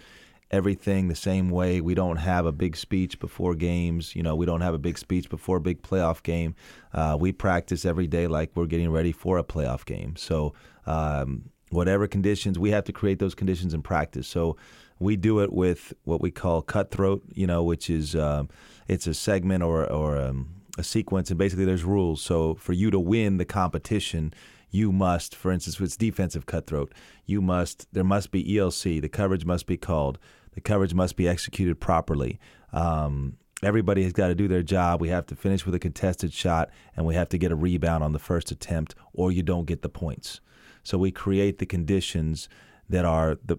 everything 0.54 1.08
the 1.08 1.14
same 1.14 1.50
way. 1.50 1.80
We 1.80 1.94
don't 1.94 2.16
have 2.16 2.46
a 2.46 2.52
big 2.52 2.76
speech 2.76 3.18
before 3.18 3.54
games. 3.54 4.14
You 4.16 4.22
know, 4.22 4.36
we 4.36 4.46
don't 4.46 4.60
have 4.60 4.74
a 4.74 4.78
big 4.78 4.98
speech 4.98 5.28
before 5.28 5.56
a 5.58 5.60
big 5.60 5.82
playoff 5.82 6.22
game. 6.22 6.54
Uh, 6.92 7.16
we 7.18 7.32
practice 7.32 7.84
every 7.84 8.06
day 8.06 8.26
like 8.26 8.50
we're 8.54 8.66
getting 8.66 8.90
ready 8.90 9.12
for 9.12 9.38
a 9.38 9.44
playoff 9.44 9.84
game. 9.84 10.16
So. 10.16 10.54
Um, 10.86 11.50
Whatever 11.70 12.06
conditions, 12.06 12.56
we 12.56 12.70
have 12.70 12.84
to 12.84 12.92
create 12.92 13.18
those 13.18 13.34
conditions 13.34 13.74
in 13.74 13.82
practice. 13.82 14.28
So 14.28 14.56
we 15.00 15.16
do 15.16 15.40
it 15.40 15.52
with 15.52 15.92
what 16.04 16.20
we 16.20 16.30
call 16.30 16.62
cutthroat, 16.62 17.24
you 17.32 17.48
know, 17.48 17.64
which 17.64 17.90
is 17.90 18.14
um, 18.14 18.48
it's 18.86 19.08
a 19.08 19.14
segment 19.14 19.64
or 19.64 19.90
or 19.90 20.16
um, 20.16 20.48
a 20.78 20.84
sequence, 20.84 21.30
and 21.30 21.38
basically 21.38 21.64
there's 21.64 21.82
rules. 21.82 22.22
So 22.22 22.54
for 22.54 22.72
you 22.72 22.92
to 22.92 23.00
win 23.00 23.38
the 23.38 23.44
competition, 23.44 24.32
you 24.70 24.92
must, 24.92 25.34
for 25.34 25.50
instance, 25.52 25.80
with 25.80 25.96
defensive 25.98 26.46
cutthroat, 26.46 26.92
you 27.26 27.40
must 27.40 27.92
there 27.92 28.04
must 28.04 28.30
be 28.30 28.44
ELC. 28.44 29.00
The 29.00 29.08
coverage 29.08 29.44
must 29.44 29.66
be 29.66 29.76
called. 29.76 30.18
The 30.54 30.60
coverage 30.60 30.94
must 30.94 31.16
be 31.16 31.28
executed 31.28 31.80
properly. 31.80 32.38
Um, 32.72 33.36
everybody 33.62 34.02
has 34.04 34.12
got 34.12 34.28
to 34.28 34.34
do 34.34 34.48
their 34.48 34.62
job. 34.62 35.00
We 35.00 35.08
have 35.08 35.26
to 35.26 35.36
finish 35.36 35.66
with 35.66 35.74
a 35.74 35.78
contested 35.78 36.32
shot, 36.32 36.70
and 36.96 37.06
we 37.06 37.14
have 37.14 37.28
to 37.30 37.38
get 37.38 37.52
a 37.52 37.56
rebound 37.56 38.04
on 38.04 38.12
the 38.12 38.18
first 38.18 38.50
attempt, 38.50 38.94
or 39.12 39.32
you 39.32 39.42
don't 39.42 39.66
get 39.66 39.82
the 39.82 39.88
points. 39.88 40.40
So 40.82 40.98
we 40.98 41.10
create 41.10 41.58
the 41.58 41.66
conditions 41.66 42.48
that 42.88 43.04
are 43.04 43.38
the 43.44 43.56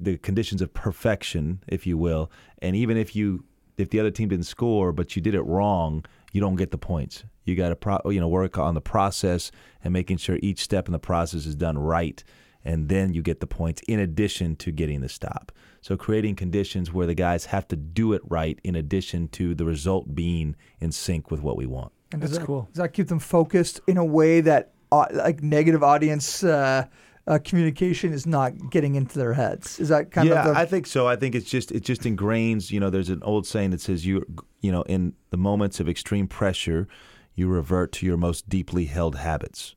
the 0.00 0.18
conditions 0.18 0.62
of 0.62 0.72
perfection, 0.72 1.62
if 1.66 1.86
you 1.86 1.98
will. 1.98 2.30
And 2.62 2.76
even 2.76 2.96
if 2.96 3.16
you 3.16 3.44
if 3.76 3.90
the 3.90 4.00
other 4.00 4.10
team 4.10 4.28
didn't 4.28 4.46
score, 4.46 4.92
but 4.92 5.16
you 5.16 5.22
did 5.22 5.34
it 5.34 5.42
wrong, 5.42 6.04
you 6.32 6.40
don't 6.40 6.56
get 6.56 6.70
the 6.70 6.78
points. 6.78 7.24
You 7.44 7.56
got 7.56 7.70
to 7.70 7.76
pro, 7.76 7.98
you 8.10 8.20
know 8.20 8.28
work 8.28 8.58
on 8.58 8.74
the 8.74 8.80
process 8.80 9.50
and 9.82 9.92
making 9.92 10.18
sure 10.18 10.38
each 10.42 10.60
step 10.60 10.86
in 10.86 10.92
the 10.92 10.98
process 10.98 11.46
is 11.46 11.54
done 11.54 11.78
right, 11.78 12.22
and 12.64 12.88
then 12.88 13.12
you 13.12 13.22
get 13.22 13.40
the 13.40 13.46
points 13.46 13.82
in 13.88 13.98
addition 13.98 14.56
to 14.56 14.70
getting 14.70 15.00
the 15.00 15.08
stop. 15.08 15.50
So 15.80 15.96
creating 15.96 16.36
conditions 16.36 16.92
where 16.92 17.06
the 17.06 17.14
guys 17.14 17.46
have 17.46 17.68
to 17.68 17.76
do 17.76 18.12
it 18.12 18.22
right 18.24 18.58
in 18.64 18.74
addition 18.74 19.28
to 19.28 19.54
the 19.54 19.64
result 19.64 20.14
being 20.14 20.56
in 20.80 20.92
sync 20.92 21.30
with 21.30 21.40
what 21.40 21.56
we 21.56 21.66
want. 21.66 21.92
And 22.12 22.20
does 22.20 22.30
That's 22.30 22.40
that, 22.40 22.46
cool. 22.46 22.68
Does 22.72 22.82
that 22.82 22.92
keep 22.92 23.08
them 23.08 23.18
focused 23.18 23.80
in 23.86 23.96
a 23.96 24.04
way 24.04 24.40
that 24.40 24.72
uh, 24.90 25.06
like 25.12 25.42
negative 25.42 25.82
audience 25.82 26.42
uh, 26.42 26.86
uh, 27.26 27.38
communication 27.44 28.12
is 28.12 28.26
not 28.26 28.70
getting 28.70 28.94
into 28.94 29.18
their 29.18 29.34
heads? 29.34 29.78
Is 29.78 29.90
that 29.90 30.10
kind 30.10 30.28
yeah, 30.28 30.46
of 30.46 30.54
the 30.54 30.60
I 30.60 30.64
think 30.64 30.86
so. 30.86 31.06
I 31.06 31.16
think 31.16 31.34
it's 31.34 31.48
just 31.48 31.70
it 31.70 31.80
just 31.80 32.02
ingrains. 32.02 32.70
You 32.70 32.80
know, 32.80 32.90
there's 32.90 33.10
an 33.10 33.22
old 33.22 33.46
saying 33.46 33.70
that 33.70 33.80
says 33.80 34.06
you 34.06 34.24
you 34.60 34.72
know 34.72 34.82
in 34.82 35.14
the 35.30 35.36
moments 35.36 35.80
of 35.80 35.88
extreme 35.88 36.26
pressure, 36.26 36.88
you 37.34 37.48
revert 37.48 37.92
to 37.92 38.06
your 38.06 38.16
most 38.16 38.48
deeply 38.48 38.86
held 38.86 39.16
habits, 39.16 39.74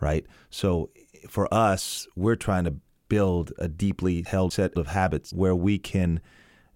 right? 0.00 0.26
So 0.50 0.90
for 1.28 1.52
us, 1.52 2.06
we're 2.14 2.36
trying 2.36 2.64
to 2.64 2.74
build 3.10 3.52
a 3.58 3.68
deeply 3.68 4.24
held 4.26 4.54
set 4.54 4.72
of 4.74 4.86
habits 4.86 5.34
where 5.34 5.54
we 5.54 5.78
can 5.78 6.20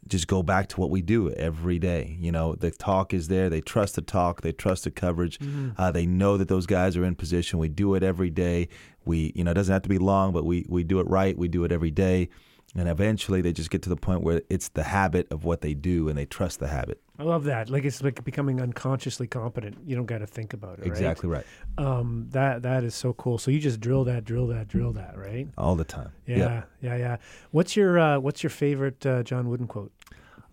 just 0.06 0.28
go 0.28 0.42
back 0.42 0.68
to 0.68 0.78
what 0.78 0.90
we 0.90 1.00
do 1.00 1.30
every 1.30 1.78
day. 1.78 2.18
You 2.20 2.30
know, 2.30 2.54
the 2.54 2.70
talk 2.70 3.14
is 3.14 3.28
there. 3.28 3.48
They 3.48 3.62
trust 3.62 3.94
the 3.94 4.02
talk. 4.02 4.42
They 4.42 4.52
trust 4.52 4.84
the 4.84 4.90
coverage. 4.90 5.38
Uh, 5.78 5.90
they 5.90 6.04
know 6.04 6.36
that 6.36 6.48
those 6.48 6.66
guys 6.66 6.94
are 6.98 7.04
in 7.04 7.14
position. 7.14 7.58
We 7.58 7.70
do 7.70 7.94
it 7.94 8.02
every 8.02 8.28
day. 8.28 8.68
We, 9.06 9.32
you 9.34 9.44
know, 9.44 9.52
it 9.52 9.54
doesn't 9.54 9.72
have 9.72 9.82
to 9.82 9.88
be 9.88 9.98
long, 9.98 10.32
but 10.32 10.44
we 10.44 10.66
we 10.68 10.84
do 10.84 11.00
it 11.00 11.08
right. 11.08 11.38
We 11.38 11.48
do 11.48 11.64
it 11.64 11.72
every 11.72 11.90
day, 11.90 12.28
and 12.76 12.88
eventually 12.88 13.40
they 13.40 13.52
just 13.52 13.70
get 13.70 13.80
to 13.82 13.88
the 13.88 13.96
point 13.96 14.22
where 14.22 14.42
it's 14.50 14.68
the 14.68 14.82
habit 14.82 15.26
of 15.30 15.44
what 15.44 15.62
they 15.62 15.72
do, 15.72 16.08
and 16.08 16.18
they 16.18 16.26
trust 16.26 16.58
the 16.60 16.68
habit. 16.68 17.00
I 17.18 17.23
love 17.23 17.44
that. 17.44 17.71
Like 17.71 17.85
it's 17.85 18.02
like 18.02 18.23
becoming 18.25 18.61
unconsciously 18.61 19.26
competent. 19.26 19.78
You 19.87 19.94
don't 19.94 20.06
got 20.06 20.18
to 20.18 20.26
think 20.26 20.52
about 20.52 20.80
it. 20.80 20.87
Exactly 20.87 21.28
right. 21.28 21.47
Um, 21.78 22.26
that 22.30 22.62
that 22.62 22.83
is 22.83 22.94
so 22.94 23.12
cool. 23.12 23.38
So 23.38 23.50
you 23.50 23.61
just 23.61 23.80
drill 23.80 24.04
that, 24.04 24.25
drill 24.25 24.49
that, 24.49 24.66
drill 24.66 24.92
that, 24.94 25.16
right? 25.16 25.47
All 25.56 25.76
the 25.76 25.85
time. 25.85 26.11
Yeah, 26.26 26.64
yeah, 26.80 26.97
yeah. 26.97 27.16
What's 27.52 27.76
your 27.76 27.99
uh, 27.99 28.18
What's 28.18 28.42
your 28.42 28.50
favorite 28.50 29.04
uh, 29.06 29.23
John 29.23 29.49
Wooden 29.49 29.68
quote? 29.68 29.92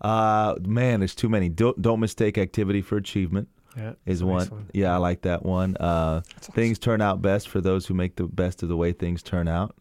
Uh, 0.00 0.56
man, 0.62 1.00
there's 1.00 1.14
too 1.14 1.28
many. 1.28 1.48
Don't, 1.48 1.80
don't 1.80 2.00
mistake 2.00 2.36
activity 2.36 2.82
for 2.82 2.96
achievement. 2.96 3.48
Yeah, 3.76 3.92
is 4.04 4.22
one. 4.22 4.38
nice 4.38 4.50
one. 4.50 4.70
Yeah, 4.74 4.92
I 4.92 4.98
like 4.98 5.22
that 5.22 5.44
one. 5.44 5.76
Uh, 5.78 6.20
things 6.40 6.78
turn 6.78 7.00
out 7.00 7.22
best 7.22 7.48
for 7.48 7.60
those 7.60 7.86
who 7.86 7.94
make 7.94 8.16
the 8.16 8.24
best 8.24 8.62
of 8.62 8.68
the 8.68 8.76
way 8.76 8.92
things 8.92 9.22
turn 9.22 9.48
out. 9.48 9.74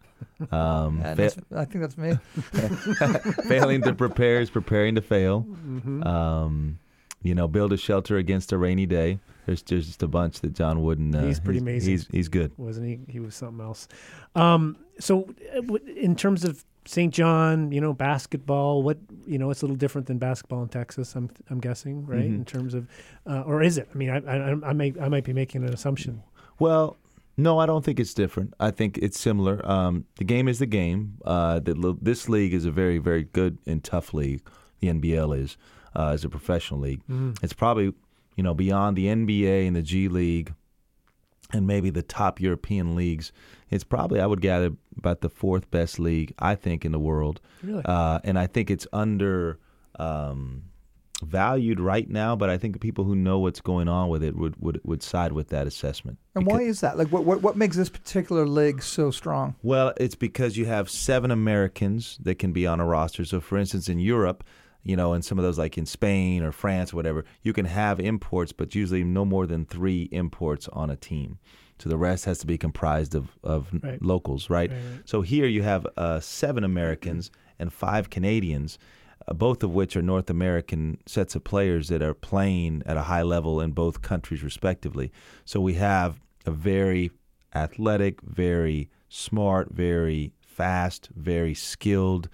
Um, 0.51 0.99
Yeah, 1.01 1.15
fa- 1.15 1.43
I 1.55 1.65
think 1.65 1.81
that's 1.81 1.97
me. 1.97 2.17
failing 3.47 3.81
to 3.83 3.93
prepare 3.93 4.41
is 4.41 4.49
preparing 4.49 4.95
to 4.95 5.01
fail. 5.01 5.41
Mm-hmm. 5.43 6.03
Um, 6.03 6.79
you 7.23 7.35
know, 7.35 7.47
build 7.47 7.71
a 7.73 7.77
shelter 7.77 8.17
against 8.17 8.51
a 8.51 8.57
rainy 8.57 8.85
day. 8.85 9.19
There's, 9.45 9.61
there's 9.63 9.87
just 9.87 10.01
a 10.03 10.07
bunch 10.07 10.39
that 10.41 10.53
John 10.53 10.81
Wooden. 10.81 11.13
Uh, 11.15 11.25
He's 11.27 11.39
pretty 11.39 11.59
amazing. 11.59 11.91
He's 11.91 12.07
he's 12.07 12.29
good. 12.29 12.51
wasn't 12.57 12.87
he? 12.87 12.99
He 13.11 13.19
was 13.19 13.35
something 13.35 13.63
else. 13.63 13.87
Um, 14.35 14.77
so, 14.99 15.29
uh, 15.55 15.75
in 15.95 16.15
terms 16.15 16.43
of 16.43 16.63
St. 16.85 17.13
John, 17.13 17.71
you 17.71 17.79
know, 17.81 17.93
basketball, 17.93 18.81
what 18.81 18.97
you 19.27 19.37
know, 19.37 19.51
it's 19.51 19.61
a 19.61 19.65
little 19.65 19.75
different 19.77 20.07
than 20.07 20.17
basketball 20.17 20.63
in 20.63 20.69
Texas. 20.69 21.15
I'm 21.15 21.29
I'm 21.49 21.59
guessing, 21.59 22.05
right? 22.07 22.21
Mhm. 22.21 22.35
In 22.37 22.45
terms 22.45 22.73
of, 22.73 22.87
uh, 23.27 23.41
or 23.41 23.61
is 23.61 23.77
it? 23.77 23.87
I 23.93 23.97
mean, 23.97 24.09
I 24.09 24.17
I, 24.17 24.69
I 24.69 24.73
may 24.73 24.93
I 24.99 25.07
might 25.09 25.23
be 25.23 25.33
making 25.33 25.63
an 25.63 25.73
assumption. 25.73 26.23
Well, 26.59 26.97
no, 27.41 27.59
I 27.59 27.65
don't 27.65 27.83
think 27.83 27.99
it's 27.99 28.13
different. 28.13 28.53
I 28.59 28.71
think 28.71 28.97
it's 28.99 29.19
similar. 29.19 29.67
Um, 29.69 30.05
the 30.17 30.23
game 30.23 30.47
is 30.47 30.59
the 30.59 30.65
game. 30.65 31.17
Uh, 31.25 31.59
the, 31.59 31.97
this 32.01 32.29
league 32.29 32.53
is 32.53 32.65
a 32.65 32.71
very, 32.71 32.97
very 32.97 33.23
good 33.23 33.57
and 33.65 33.83
tough 33.83 34.13
league. 34.13 34.41
The 34.79 34.87
NBL 34.87 35.37
is 35.39 35.57
uh, 35.95 36.09
as 36.09 36.23
a 36.23 36.29
professional 36.29 36.79
league. 36.79 37.01
It's 37.43 37.53
probably 37.53 37.93
you 38.35 38.43
know 38.43 38.53
beyond 38.53 38.97
the 38.97 39.07
NBA 39.07 39.67
and 39.67 39.75
the 39.75 39.81
G 39.81 40.07
League, 40.07 40.53
and 41.51 41.67
maybe 41.67 41.89
the 41.89 42.03
top 42.03 42.39
European 42.39 42.95
leagues. 42.95 43.31
It's 43.69 43.83
probably 43.83 44.19
I 44.19 44.25
would 44.25 44.41
gather 44.41 44.71
about 44.97 45.21
the 45.21 45.29
fourth 45.29 45.69
best 45.71 45.99
league 45.99 46.33
I 46.39 46.55
think 46.55 46.85
in 46.85 46.91
the 46.91 46.99
world. 46.99 47.41
Really? 47.63 47.83
Uh, 47.85 48.19
and 48.23 48.37
I 48.37 48.47
think 48.47 48.69
it's 48.69 48.87
under 48.93 49.59
um, 49.97 50.63
valued 51.21 51.79
right 51.79 52.09
now, 52.09 52.35
but 52.35 52.49
I 52.49 52.57
think 52.57 52.79
people 52.81 53.03
who 53.05 53.15
know 53.15 53.39
what's 53.39 53.61
going 53.61 53.87
on 53.87 54.09
with 54.09 54.23
it 54.23 54.35
would, 54.35 54.55
would, 54.59 54.81
would 54.83 55.01
side 55.03 55.31
with 55.31 55.49
that 55.49 55.67
assessment. 55.67 56.17
And 56.35 56.45
Because- 56.45 56.59
why 56.59 56.65
is 56.65 56.79
that? 56.81 56.97
Like, 56.97 57.07
what, 57.09 57.23
what 57.25 57.41
what 57.41 57.55
makes 57.57 57.77
this 57.77 57.89
particular 57.89 58.45
league 58.47 58.81
so 58.83 59.11
strong? 59.11 59.55
Well, 59.63 59.93
it's 59.97 60.15
because 60.15 60.57
you 60.57 60.65
have 60.65 60.89
seven 60.89 61.31
Americans 61.31 62.17
that 62.21 62.35
can 62.39 62.51
be 62.53 62.65
on 62.67 62.79
a 62.79 62.85
roster. 62.85 63.25
So, 63.25 63.39
for 63.39 63.57
instance, 63.57 63.89
in 63.89 63.99
Europe, 63.99 64.43
you 64.83 64.95
know, 64.95 65.13
in 65.13 65.21
some 65.21 65.37
of 65.37 65.43
those, 65.43 65.59
like 65.59 65.77
in 65.77 65.85
Spain 65.85 66.43
or 66.43 66.51
France 66.51 66.91
or 66.93 66.95
whatever, 66.95 67.23
you 67.43 67.53
can 67.53 67.65
have 67.65 67.99
imports, 67.99 68.51
but 68.51 68.73
usually 68.73 69.03
no 69.03 69.25
more 69.25 69.45
than 69.45 69.65
three 69.65 70.09
imports 70.11 70.67
on 70.69 70.89
a 70.89 70.95
team. 70.95 71.37
So 71.79 71.89
the 71.89 71.97
rest 71.97 72.25
has 72.25 72.39
to 72.39 72.47
be 72.47 72.57
comprised 72.57 73.15
of, 73.15 73.29
of 73.43 73.69
Right. 73.83 74.01
locals, 74.01 74.49
right? 74.49 74.71
Right, 74.71 74.77
right. 74.77 75.01
So 75.05 75.21
here 75.21 75.45
you 75.47 75.63
have 75.63 75.85
uh, 75.97 76.19
seven 76.19 76.63
Americans 76.63 77.31
and 77.59 77.71
five 77.73 78.09
Canadians, 78.09 78.77
uh, 79.27 79.33
both 79.33 79.63
of 79.63 79.71
which 79.71 79.95
are 79.95 80.01
North 80.01 80.29
American 80.29 80.97
sets 81.05 81.35
of 81.35 81.43
players 81.43 81.87
that 81.89 82.01
are 82.01 82.13
playing 82.13 82.83
at 82.85 82.97
a 82.97 83.03
high 83.03 83.23
level 83.23 83.61
in 83.61 83.71
both 83.71 84.01
countries, 84.01 84.43
respectively. 84.43 85.11
So 85.45 85.59
we 85.59 85.75
have 85.75 86.19
a 86.45 86.51
very 86.51 87.11
athletic, 87.53 88.21
very 88.21 88.89
smart, 89.09 89.71
very 89.71 90.31
fast, 90.41 91.09
very 91.15 91.53
skilled 91.53 92.29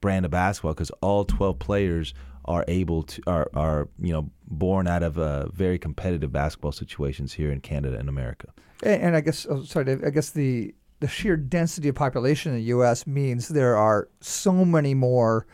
brand 0.00 0.24
of 0.24 0.30
basketball 0.30 0.74
because 0.74 0.90
all 1.02 1.24
12 1.24 1.58
players 1.58 2.14
are 2.44 2.64
able 2.66 3.02
to 3.02 3.22
are, 3.26 3.50
are 3.52 3.88
you 3.98 4.12
know 4.12 4.30
born 4.46 4.88
out 4.88 5.02
of 5.02 5.18
uh, 5.18 5.48
very 5.48 5.78
competitive 5.78 6.32
basketball 6.32 6.72
situations 6.72 7.34
here 7.34 7.52
in 7.52 7.60
Canada 7.60 7.98
and 7.98 8.08
America. 8.08 8.48
And, 8.82 9.02
and 9.02 9.16
I 9.16 9.20
guess, 9.20 9.46
oh, 9.48 9.64
sorry, 9.64 9.84
Dave, 9.84 10.02
I 10.04 10.10
guess 10.10 10.30
the 10.30 10.74
the 11.00 11.08
sheer 11.08 11.36
density 11.36 11.88
of 11.88 11.94
population 11.94 12.52
in 12.52 12.58
the 12.58 12.64
U.S. 12.64 13.06
means 13.06 13.48
there 13.48 13.76
are 13.76 14.08
so 14.20 14.64
many 14.64 14.94
more 14.94 15.46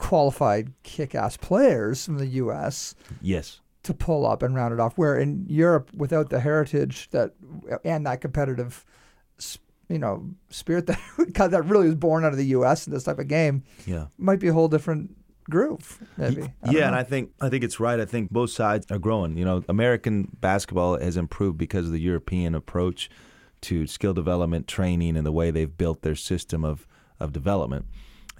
qualified 0.00 0.72
kick-ass 0.82 1.36
players 1.36 2.04
from 2.04 2.18
the 2.18 2.26
U.S. 2.26 2.94
Yes. 3.20 3.60
to 3.84 3.94
pull 3.94 4.26
up 4.26 4.42
and 4.42 4.54
round 4.54 4.72
it 4.74 4.80
off. 4.80 4.96
Where 4.98 5.16
in 5.18 5.44
Europe, 5.48 5.90
without 5.94 6.30
the 6.30 6.40
heritage 6.40 7.08
that 7.10 7.34
and 7.84 8.06
that 8.06 8.20
competitive, 8.20 8.84
you 9.88 9.98
know, 9.98 10.28
spirit 10.48 10.86
that 10.86 10.98
that 11.50 11.64
really 11.66 11.86
was 11.86 11.94
born 11.96 12.24
out 12.24 12.32
of 12.32 12.38
the 12.38 12.46
U.S. 12.46 12.86
in 12.86 12.92
this 12.92 13.04
type 13.04 13.18
of 13.18 13.28
game, 13.28 13.62
Yeah. 13.86 14.06
might 14.18 14.40
be 14.40 14.48
a 14.48 14.52
whole 14.52 14.68
different 14.68 15.14
groove. 15.50 15.98
Maybe. 16.16 16.52
Yeah, 16.70 16.86
and. 16.86 16.96
I 16.96 17.02
think 17.02 17.32
I 17.40 17.48
think 17.48 17.62
it's 17.64 17.78
right. 17.78 18.00
I 18.00 18.04
think 18.06 18.30
both 18.30 18.50
sides 18.50 18.86
are 18.90 18.98
growing. 18.98 19.36
You 19.36 19.44
know, 19.44 19.64
American 19.68 20.28
basketball 20.40 20.98
has 20.98 21.16
improved 21.16 21.58
because 21.58 21.86
of 21.86 21.92
the 21.92 22.00
European 22.00 22.54
approach 22.54 23.10
to 23.62 23.86
skill 23.86 24.14
development, 24.14 24.66
training, 24.66 25.16
and 25.16 25.26
the 25.26 25.32
way 25.32 25.50
they've 25.50 25.76
built 25.76 26.02
their 26.02 26.14
system 26.16 26.64
of 26.64 26.86
of 27.18 27.32
development. 27.34 27.84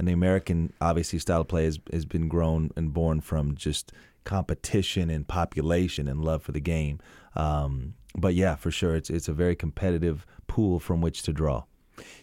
And 0.00 0.09
the 0.09 0.14
American, 0.14 0.73
obviously, 0.80 1.19
style 1.19 1.42
of 1.42 1.49
play 1.49 1.64
has 1.66 1.78
has 1.92 2.07
been 2.07 2.26
grown 2.26 2.71
and 2.75 2.95
born 2.95 3.21
from 3.21 3.54
just 3.54 3.92
competition 4.25 5.11
and 5.11 5.28
population 5.28 6.09
and 6.09 6.25
love 6.25 6.42
for 6.42 6.52
the 6.52 6.61
game. 6.61 7.00
Um, 7.37 7.92
but 8.16 8.35
yeah, 8.35 8.54
for 8.57 8.71
sure, 8.71 8.97
it's 8.97 9.11
it's 9.11 9.28
a 9.28 9.35
very 9.35 9.54
competitive 9.54 10.25
pool 10.47 10.80
from 10.80 11.02
which 11.02 11.23
to 11.25 11.35
draw. 11.35 11.64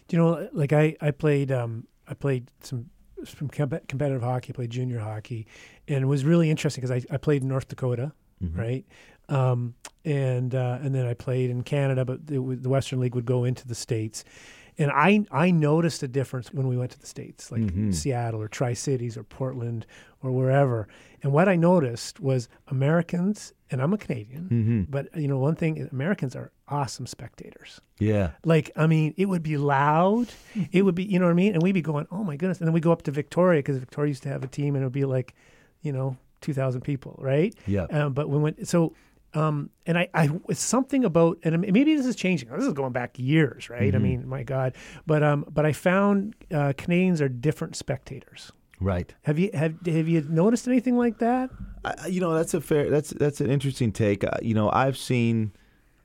Do 0.08 0.16
you 0.16 0.18
know, 0.18 0.48
like 0.52 0.72
I, 0.72 0.96
I 1.00 1.12
played, 1.12 1.52
um, 1.52 1.86
I 2.08 2.14
played 2.14 2.50
some 2.62 2.90
some 3.24 3.46
com- 3.48 3.78
competitive 3.86 4.22
hockey, 4.22 4.52
played 4.52 4.70
junior 4.70 4.98
hockey, 4.98 5.46
and 5.86 6.02
it 6.02 6.06
was 6.06 6.24
really 6.24 6.50
interesting 6.50 6.82
because 6.82 7.04
I, 7.08 7.14
I 7.14 7.16
played 7.16 7.42
in 7.42 7.48
North 7.48 7.68
Dakota, 7.68 8.10
Mhm. 8.42 8.58
right? 8.58 8.84
Um, 9.28 9.74
and 10.04 10.54
uh, 10.54 10.78
and 10.82 10.94
then 10.94 11.06
I 11.06 11.14
played 11.14 11.50
in 11.50 11.62
Canada, 11.62 12.04
but 12.04 12.26
the, 12.26 12.38
the 12.38 12.68
Western 12.68 13.00
League 13.00 13.14
would 13.14 13.26
go 13.26 13.44
into 13.44 13.66
the 13.68 13.74
states, 13.74 14.24
and 14.78 14.90
I 14.90 15.24
I 15.30 15.50
noticed 15.50 16.02
a 16.02 16.08
difference 16.08 16.52
when 16.52 16.66
we 16.66 16.76
went 16.78 16.92
to 16.92 16.98
the 17.00 17.06
states, 17.06 17.52
like 17.52 17.60
Mhm. 17.62 17.94
Seattle 17.94 18.40
or 18.40 18.48
Tri 18.48 18.72
Cities 18.72 19.16
or 19.18 19.24
Portland 19.24 19.86
or 20.22 20.30
wherever. 20.32 20.88
And 21.22 21.32
what 21.32 21.48
I 21.48 21.56
noticed 21.56 22.20
was 22.20 22.48
Americans, 22.68 23.52
and 23.70 23.82
I'm 23.82 23.92
a 23.92 23.98
Canadian, 23.98 24.44
Mm-hmm. 24.48 24.82
but 24.88 25.14
you 25.16 25.28
know 25.28 25.38
one 25.38 25.56
thing: 25.56 25.76
is 25.76 25.88
Americans 25.92 26.34
are 26.36 26.52
awesome 26.68 27.06
spectators. 27.06 27.80
Yeah. 27.98 28.30
Like, 28.44 28.70
I 28.76 28.86
mean, 28.86 29.12
it 29.18 29.26
would 29.26 29.42
be 29.42 29.56
loud. 29.58 30.28
It 30.72 30.82
would 30.82 30.94
be, 30.94 31.04
you 31.04 31.18
know 31.18 31.24
what 31.26 31.32
I 31.32 31.34
mean? 31.34 31.54
And 31.54 31.62
we'd 31.62 31.72
be 31.72 31.80
going, 31.82 32.06
oh 32.12 32.22
my 32.22 32.36
goodness. 32.36 32.58
And 32.58 32.66
then 32.68 32.74
we 32.74 32.80
go 32.80 32.92
up 32.92 33.02
to 33.02 33.10
Victoria 33.10 33.58
because 33.60 33.78
Victoria 33.78 34.10
used 34.10 34.22
to 34.24 34.28
have 34.28 34.44
a 34.44 34.46
team 34.46 34.74
and 34.76 34.82
it 34.82 34.86
would 34.86 34.92
be 34.92 35.06
like, 35.06 35.34
you 35.80 35.92
know, 35.92 36.16
2,000 36.42 36.82
people, 36.82 37.16
right? 37.18 37.54
Yeah. 37.66 37.84
Um, 37.84 38.12
but 38.12 38.28
we 38.28 38.36
went, 38.38 38.68
so, 38.68 38.92
um, 39.38 39.70
and 39.86 39.96
I, 39.98 40.08
I, 40.14 40.30
it's 40.48 40.60
something 40.60 41.04
about, 41.04 41.38
and 41.44 41.60
maybe 41.60 41.94
this 41.96 42.06
is 42.06 42.16
changing. 42.16 42.48
This 42.50 42.64
is 42.66 42.72
going 42.72 42.92
back 42.92 43.18
years, 43.18 43.70
right? 43.70 43.94
I 43.94 43.98
Mhm. 43.98 44.02
mean, 44.02 44.28
my 44.28 44.42
God. 44.42 44.74
But, 45.06 45.22
um, 45.22 45.44
but 45.50 45.64
I 45.66 45.72
found 45.72 46.34
uh, 46.52 46.72
Canadians 46.76 47.20
are 47.20 47.28
different 47.28 47.76
spectators. 47.76 48.52
Right. 48.80 49.14
Have 49.22 49.38
you, 49.38 49.50
have, 49.54 49.74
have 49.86 50.08
you 50.08 50.20
noticed 50.28 50.68
anything 50.68 50.96
like 50.96 51.18
that? 51.18 51.50
I, 51.84 51.94
I- 52.04 52.06
you 52.08 52.20
know 52.20 52.32
that's 52.34 52.54
a 52.54 52.60
fair 52.60 52.90
that's 52.90 53.10
that's 53.10 53.40
an 53.40 53.50
interesting 53.50 53.90
take. 53.92 54.22
Uh, 54.24 54.30
you 54.42 54.54
know 54.54 54.70
I've 54.70 54.96
seen 54.96 55.52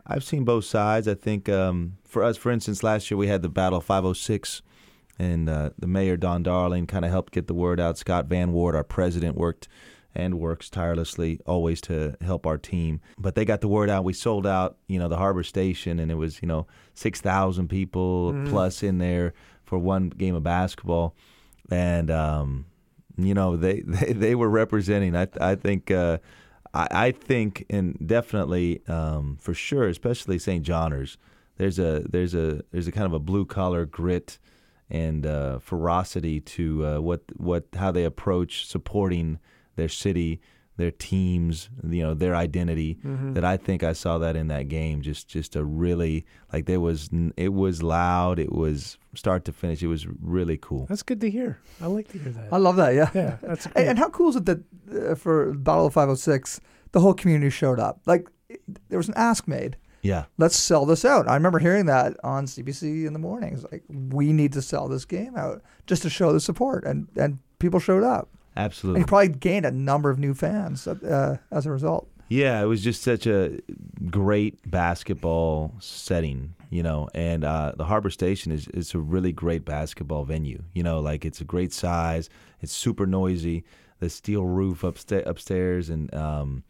I've 0.08 0.24
seen 0.24 0.44
both 0.44 0.66
sides. 0.66 1.08
I 1.08 1.14
think 1.14 1.48
um, 1.50 1.98
for 2.04 2.24
us, 2.24 2.36
for 2.36 2.52
instance, 2.52 2.82
last 2.84 3.10
year 3.12 3.18
we 3.18 3.28
had 3.28 3.42
the 3.42 3.50
Battle 3.50 3.80
506, 3.80 4.62
and 5.20 5.48
uh, 5.50 5.70
the 5.78 5.88
mayor 5.88 6.18
Don 6.18 6.42
Darling 6.44 6.88
kind 6.88 7.06
of 7.06 7.12
helped 7.12 7.32
get 7.34 7.46
the 7.48 7.54
word 7.54 7.80
out. 7.80 7.98
Scott 7.98 8.26
Van 8.26 8.52
Ward, 8.54 8.76
our 8.76 8.84
president, 8.84 9.36
worked 9.38 9.68
and 10.16 10.40
works 10.40 10.70
tirelessly 10.70 11.40
always 11.46 11.82
to 11.82 12.16
help 12.22 12.46
our 12.46 12.58
team. 12.58 13.02
But 13.18 13.36
they 13.36 13.46
got 13.46 13.62
the 13.62 13.68
word 13.68 13.90
out. 13.90 14.04
We 14.04 14.14
sold 14.14 14.46
out, 14.46 14.78
you 14.88 15.00
know, 15.00 15.08
the 15.08 15.18
Harbor 15.18 15.44
Station, 15.44 16.00
and 16.00 16.12
it 16.12 16.16
was 16.16 16.42
you 16.42 16.48
know 16.48 16.68
six 16.94 17.22
thousand 17.22 17.70
people 17.70 18.34
plus 18.48 18.84
in 18.84 18.98
there 18.98 19.34
for 19.64 19.78
one 19.78 20.10
game 20.10 20.36
of 20.36 20.44
basketball, 20.44 21.16
and 21.72 22.12
um, 22.12 22.66
you 23.18 23.34
know 23.34 23.58
they, 23.58 23.82
they 23.86 24.14
they 24.14 24.36
were 24.36 24.50
representing. 24.50 25.16
I 25.16 25.28
I 25.40 25.56
think. 25.56 25.92
Uh, 25.92 26.20
I, 26.76 26.88
I 26.92 27.12
think, 27.12 27.68
and 27.70 27.96
definitely 28.04 28.82
um, 28.88 29.38
for 29.40 29.54
sure, 29.54 29.88
especially 29.88 30.40
St. 30.40 30.64
Johners, 30.64 31.20
there's 31.58 31.78
a 31.78 32.04
there's 32.10 32.34
a 32.34 32.64
there's 32.72 32.88
a 32.88 32.92
kind 32.92 33.06
of 33.06 33.14
a 33.14 33.20
blue 33.20 33.46
collar 33.46 33.86
grit 33.86 34.40
and 34.90 35.26
uh, 35.26 35.60
ferocity 35.60 36.40
to 36.40 36.86
uh, 36.86 37.00
what 37.00 37.22
what 37.38 37.68
how 37.76 37.92
they 37.92 38.04
approach 38.04 38.66
supporting 38.66 39.40
their 39.76 39.90
city, 39.90 40.40
their 40.78 40.92
teams, 40.92 41.70
you 41.88 42.02
know, 42.02 42.14
their 42.14 42.36
identity. 42.36 42.98
That 43.04 43.44
I 43.46 43.58
think 43.58 43.84
I 43.84 43.94
saw 43.94 44.18
that 44.20 44.36
in 44.36 44.48
that 44.48 44.70
game. 44.70 45.02
Just 45.02 45.28
just 45.28 45.56
a 45.56 45.64
really 45.64 46.26
like 46.52 46.66
there 46.66 46.80
was 46.80 47.10
it 47.38 47.54
was 47.54 47.84
loud. 47.84 48.40
It 48.40 48.52
was 48.52 48.98
start 49.16 49.46
to 49.46 49.54
finish. 49.54 49.84
It 49.84 49.88
was 49.88 50.08
really 50.22 50.58
cool. 50.58 50.86
That's 50.88 51.04
good 51.04 51.22
to 51.22 51.30
hear. 51.30 51.60
I 51.82 51.88
like 51.88 52.08
to 52.10 52.18
hear 52.18 52.32
that. 52.32 52.52
I 52.52 52.58
love 52.58 52.76
that. 52.78 52.96
Yeah. 52.96 53.10
yeah, 53.14 53.38
that's 53.42 53.66
And, 53.68 53.74
great. 53.76 53.88
and 53.88 54.00
how 54.00 54.10
cool 54.10 54.30
is 54.30 54.36
it 54.36 54.46
that 54.46 54.64
uh, 55.12 55.16
for 55.16 55.54
Battle 55.54 55.86
of 55.88 55.94
506, 55.94 56.60
the 56.92 57.00
whole 57.00 57.14
community 57.14 57.50
showed 57.52 57.80
up? 57.80 58.00
Like, 58.08 58.28
there 58.90 58.98
was 58.98 59.08
an 59.08 59.14
ask 59.16 59.48
made. 59.48 59.78
Yeah. 60.02 60.26
Let's 60.38 60.58
sell 60.58 60.86
this 60.86 61.06
out. 61.06 61.28
I 61.30 61.36
remember 61.36 61.60
hearing 61.60 61.86
that 61.86 62.18
on 62.24 62.46
CBC 62.46 63.06
in 63.06 63.14
the 63.14 63.20
mornings. 63.20 63.64
Like, 63.72 63.84
we 63.88 64.34
need 64.34 64.52
to 64.54 64.62
sell 64.62 64.88
this 64.90 65.06
game 65.06 65.38
out 65.38 65.62
just 65.88 66.02
to 66.02 66.10
show 66.10 66.34
the 66.34 66.40
support, 66.42 66.84
and 66.84 67.08
and 67.16 67.38
people 67.60 67.80
showed 67.80 68.04
up. 68.04 68.28
And 68.56 68.66
Absolutely. 68.66 69.02
he 69.02 69.06
probably 69.06 69.30
gained 69.30 69.66
a 69.66 69.72
number 69.72 70.10
of 70.10 70.20
new 70.20 70.34
fans 70.34 70.88
uh, 70.88 71.38
as 71.52 71.66
a 71.66 71.72
result. 71.72 72.08
Yeah, 72.30 72.62
it 72.62 72.66
was 72.66 72.82
just 72.82 73.04
such 73.04 73.28
a 73.28 73.60
great 74.10 74.70
basketball 74.70 75.74
setting, 75.80 76.56
you 76.70 76.82
know. 76.82 77.10
And 77.14 77.44
uh, 77.44 77.74
the 77.78 77.86
Harbor 77.86 78.10
Station 78.10 78.52
is 78.52 78.68
is 78.70 78.94
a 78.96 79.00
really 79.00 79.32
great 79.32 79.66
basketball 79.66 80.24
venue. 80.24 80.64
You 80.74 80.84
know, 80.84 81.00
like 81.00 81.26
it's 81.26 81.42
a 81.42 81.46
great 81.46 81.74
size. 81.74 82.30
It's 82.62 82.74
super 82.74 83.06
noisy. 83.06 83.64
The 84.00 84.10
steel 84.10 84.46
roof 84.46 84.82
upsta- 84.82 85.26
upstairs, 85.28 85.90
and 85.90 86.14
um, 86.16 86.64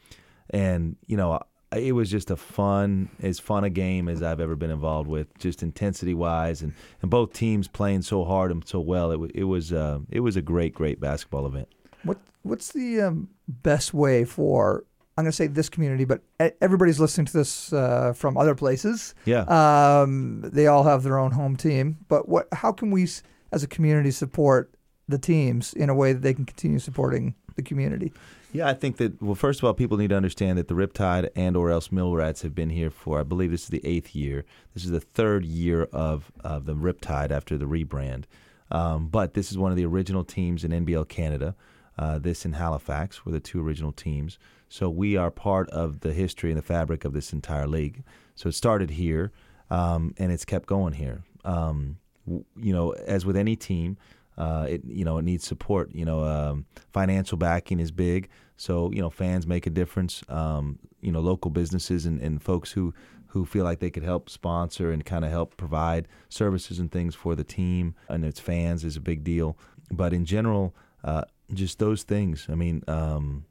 and 0.49 0.97
you 1.07 1.15
know, 1.15 1.39
it 1.75 1.93
was 1.93 2.09
just 2.11 2.29
a 2.29 2.35
fun, 2.35 3.09
as 3.21 3.39
fun 3.39 3.63
a 3.63 3.69
game 3.69 4.07
as 4.09 4.21
I've 4.21 4.39
ever 4.39 4.55
been 4.55 4.71
involved 4.71 5.07
with, 5.07 5.37
just 5.39 5.63
intensity 5.63 6.13
wise, 6.13 6.61
and, 6.61 6.73
and 7.01 7.09
both 7.09 7.33
teams 7.33 7.67
playing 7.67 8.01
so 8.01 8.23
hard 8.25 8.51
and 8.51 8.67
so 8.67 8.79
well. 8.79 9.11
It, 9.11 9.19
wa- 9.19 9.27
it 9.33 9.45
was 9.45 9.71
uh, 9.71 9.99
it 10.09 10.19
was 10.19 10.35
a 10.35 10.41
great, 10.41 10.73
great 10.73 10.99
basketball 10.99 11.45
event. 11.47 11.69
What 12.03 12.17
what's 12.43 12.71
the 12.71 13.01
um, 13.01 13.29
best 13.47 13.93
way 13.93 14.25
for 14.25 14.85
I'm 15.17 15.25
going 15.25 15.31
to 15.31 15.35
say 15.35 15.47
this 15.47 15.69
community, 15.69 16.05
but 16.05 16.21
everybody's 16.59 16.99
listening 16.99 17.25
to 17.25 17.33
this 17.33 17.71
uh, 17.71 18.13
from 18.13 18.35
other 18.35 18.55
places. 18.55 19.13
Yeah. 19.25 19.41
Um, 19.43 20.41
they 20.41 20.65
all 20.65 20.83
have 20.83 21.03
their 21.03 21.19
own 21.19 21.31
home 21.31 21.55
team, 21.55 21.99
but 22.07 22.27
what? 22.27 22.47
How 22.51 22.71
can 22.71 22.89
we, 22.89 23.07
as 23.51 23.61
a 23.63 23.67
community, 23.67 24.09
support 24.09 24.73
the 25.07 25.19
teams 25.19 25.73
in 25.73 25.89
a 25.89 25.95
way 25.95 26.13
that 26.13 26.23
they 26.23 26.33
can 26.33 26.45
continue 26.45 26.79
supporting 26.79 27.35
the 27.55 27.61
community? 27.61 28.11
Yeah, 28.53 28.67
I 28.67 28.73
think 28.73 28.97
that 28.97 29.21
well, 29.21 29.35
first 29.35 29.59
of 29.59 29.65
all, 29.65 29.73
people 29.75 29.97
need 29.97 30.09
to 30.09 30.17
understand 30.17 30.57
that 30.57 30.67
the 30.67 30.73
Riptide 30.73 31.29
and 31.35 31.55
or 31.55 31.69
else 31.69 31.91
Mill 31.91 32.15
Rats 32.15 32.41
have 32.41 32.55
been 32.55 32.71
here 32.71 32.89
for 32.89 33.19
I 33.19 33.23
believe 33.23 33.51
this 33.51 33.63
is 33.63 33.69
the 33.69 33.85
eighth 33.85 34.15
year. 34.15 34.45
This 34.73 34.83
is 34.83 34.91
the 34.91 34.99
third 34.99 35.45
year 35.45 35.83
of 35.91 36.31
of 36.43 36.65
the 36.65 36.75
Riptide 36.75 37.29
after 37.29 37.55
the 37.57 37.65
rebrand. 37.65 38.23
Um, 38.71 39.09
but 39.09 39.35
this 39.35 39.51
is 39.51 39.57
one 39.59 39.71
of 39.71 39.77
the 39.77 39.85
original 39.85 40.23
teams 40.23 40.63
in 40.63 40.71
NBL 40.71 41.07
Canada. 41.07 41.55
Uh, 41.97 42.19
this 42.19 42.45
in 42.45 42.53
Halifax 42.53 43.25
were 43.25 43.31
the 43.31 43.39
two 43.39 43.65
original 43.65 43.91
teams. 43.91 44.39
So 44.69 44.89
we 44.89 45.15
are 45.15 45.29
part 45.29 45.69
of 45.69 45.99
the 45.99 46.13
history 46.13 46.49
and 46.49 46.57
the 46.57 46.63
fabric 46.63 47.05
of 47.05 47.13
this 47.13 47.31
entire 47.33 47.67
league. 47.67 48.03
So 48.35 48.49
it 48.49 48.53
started 48.53 48.91
here, 48.91 49.31
um, 49.69 50.13
and 50.17 50.31
it's 50.31 50.45
kept 50.45 50.65
going 50.65 50.93
here. 50.93 51.23
Um, 51.45 51.97
you 52.25 52.73
know, 52.73 52.91
as 52.91 53.25
with 53.25 53.37
any 53.37 53.55
team, 53.55 53.97
uh, 54.37 54.65
it 54.67 54.81
you 54.87 55.05
know 55.05 55.17
it 55.19 55.23
needs 55.23 55.45
support. 55.45 55.93
You 55.93 56.05
know, 56.05 56.23
um, 56.23 56.65
financial 56.91 57.37
backing 57.37 57.79
is 57.79 57.91
big. 57.91 58.29
So 58.57 58.91
you 58.91 59.01
know, 59.01 59.11
fans 59.11 59.45
make 59.45 59.67
a 59.67 59.69
difference. 59.69 60.23
Um, 60.29 60.79
you 61.01 61.11
know, 61.11 61.19
local 61.19 61.51
businesses 61.51 62.05
and, 62.05 62.19
and 62.21 62.41
folks 62.41 62.71
who 62.71 62.93
who 63.27 63.45
feel 63.45 63.63
like 63.63 63.79
they 63.79 63.89
could 63.89 64.03
help 64.03 64.29
sponsor 64.29 64.91
and 64.91 65.03
kind 65.03 65.25
of 65.25 65.31
help 65.31 65.57
provide 65.57 66.07
services 66.29 66.77
and 66.77 66.91
things 66.91 67.15
for 67.15 67.35
the 67.35 67.43
team 67.43 67.95
and 68.07 68.23
its 68.23 68.39
fans 68.39 68.83
is 68.83 68.95
a 68.95 69.01
big 69.01 69.23
deal. 69.23 69.57
But 69.91 70.13
in 70.13 70.23
general, 70.23 70.75
uh, 71.03 71.23
just 71.53 71.79
those 71.79 72.03
things. 72.03 72.47
I 72.49 72.55
mean, 72.55 72.83
um, 72.87 73.45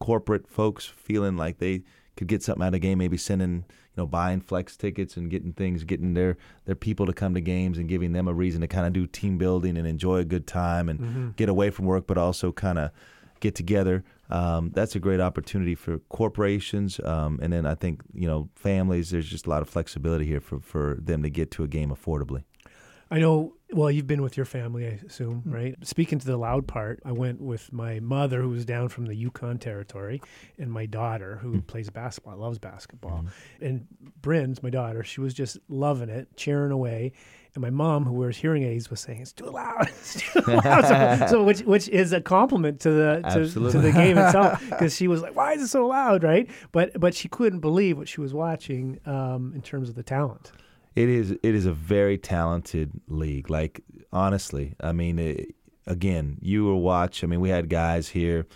corporate 0.00 0.48
folks 0.48 0.86
feeling 0.86 1.36
like 1.36 1.58
they 1.58 1.82
could 2.16 2.26
get 2.28 2.42
something 2.42 2.66
out 2.66 2.74
of 2.74 2.80
game, 2.80 2.98
maybe 2.98 3.16
sending, 3.16 3.54
you 3.54 3.96
know, 3.96 4.06
buying 4.06 4.40
flex 4.40 4.76
tickets 4.76 5.16
and 5.16 5.30
getting 5.30 5.52
things, 5.52 5.84
getting 5.84 6.14
their 6.14 6.36
their 6.64 6.74
people 6.74 7.06
to 7.06 7.12
come 7.12 7.34
to 7.34 7.40
games 7.40 7.78
and 7.78 7.88
giving 7.88 8.12
them 8.12 8.28
a 8.28 8.34
reason 8.34 8.60
to 8.60 8.66
kind 8.66 8.86
of 8.86 8.92
do 8.92 9.06
team 9.06 9.38
building 9.38 9.76
and 9.76 9.86
enjoy 9.86 10.18
a 10.18 10.24
good 10.24 10.46
time 10.46 10.88
and 10.88 11.36
get 11.36 11.48
away 11.48 11.70
from 11.70 11.86
work, 11.86 12.06
but 12.06 12.18
also 12.18 12.52
kind 12.52 12.78
of 12.78 12.90
get 13.40 13.54
together. 13.54 14.04
Um, 14.30 14.72
that's 14.74 14.94
a 14.94 14.98
great 14.98 15.20
opportunity 15.20 15.74
for 15.74 15.98
corporations, 16.10 17.00
um, 17.00 17.38
and 17.40 17.52
then 17.52 17.64
I 17.64 17.74
think 17.74 18.02
you 18.12 18.26
know 18.26 18.50
families. 18.56 19.10
There's 19.10 19.28
just 19.28 19.46
a 19.46 19.50
lot 19.50 19.62
of 19.62 19.68
flexibility 19.68 20.26
here 20.26 20.40
for 20.40 20.60
for 20.60 20.98
them 21.00 21.22
to 21.22 21.30
get 21.30 21.50
to 21.52 21.64
a 21.64 21.68
game 21.68 21.90
affordably. 21.90 22.44
I 23.10 23.18
know. 23.20 23.54
Well, 23.70 23.90
you've 23.90 24.06
been 24.06 24.22
with 24.22 24.34
your 24.38 24.46
family, 24.46 24.86
I 24.86 24.98
assume, 25.06 25.42
Hmm. 25.42 25.50
right? 25.52 25.74
Speaking 25.86 26.18
to 26.18 26.26
the 26.26 26.38
loud 26.38 26.66
part, 26.66 27.00
I 27.04 27.12
went 27.12 27.38
with 27.38 27.70
my 27.70 28.00
mother, 28.00 28.40
who 28.40 28.48
was 28.48 28.64
down 28.64 28.88
from 28.88 29.04
the 29.04 29.14
Yukon 29.14 29.58
territory, 29.58 30.22
and 30.58 30.72
my 30.72 30.86
daughter, 30.86 31.36
who 31.42 31.52
Hmm. 31.52 31.58
plays 31.60 31.90
basketball, 31.90 32.38
loves 32.38 32.58
basketball. 32.58 33.26
And 33.60 33.86
Bryn's 34.22 34.62
my 34.62 34.70
daughter. 34.70 35.04
She 35.04 35.20
was 35.20 35.34
just 35.34 35.58
loving 35.68 36.08
it, 36.08 36.28
cheering 36.36 36.72
away. 36.72 37.12
And 37.54 37.60
my 37.62 37.68
mom, 37.70 38.04
who 38.04 38.12
wears 38.14 38.36
hearing 38.38 38.62
aids, 38.62 38.88
was 38.90 39.00
saying, 39.00 39.20
"It's 39.20 39.32
too 39.32 39.46
loud." 39.50 39.82
it's 39.88 40.14
too 40.32 40.40
loud. 40.46 40.84
so, 41.20 41.26
so 41.28 41.42
which 41.48 41.60
which 41.60 41.88
is 41.90 42.12
a 42.14 42.20
compliment 42.22 42.80
to 42.80 42.90
the 42.90 43.22
to, 43.34 43.70
to 43.70 43.78
the 43.80 43.92
game 43.92 44.16
itself, 44.24 44.62
because 44.70 44.94
she 44.96 45.08
was 45.08 45.20
like, 45.22 45.34
"Why 45.36 45.52
is 45.54 45.62
it 45.62 45.68
so 45.68 45.86
loud?" 45.86 46.22
Right? 46.22 46.48
But 46.72 46.98
but 47.00 47.14
she 47.14 47.28
couldn't 47.28 47.60
believe 47.60 47.98
what 47.98 48.08
she 48.08 48.20
was 48.20 48.32
watching 48.32 48.98
um, 49.06 49.52
in 49.54 49.60
terms 49.62 49.88
of 49.90 49.94
the 49.94 50.02
talent. 50.02 50.52
It 50.98 51.08
is 51.08 51.30
it 51.30 51.54
is 51.54 51.64
a 51.66 51.72
very 51.72 52.18
talented 52.18 52.90
league. 53.06 53.48
Like 53.50 53.82
honestly, 54.12 54.74
I 54.80 54.92
mean, 54.92 55.18
it, 55.18 55.54
again, 55.86 56.38
you 56.40 56.64
will 56.64 56.80
watch. 56.80 57.22
I 57.22 57.26
mean, 57.28 57.40
we 57.40 57.50
had 57.50 57.68
guys 57.68 58.08
here 58.08 58.46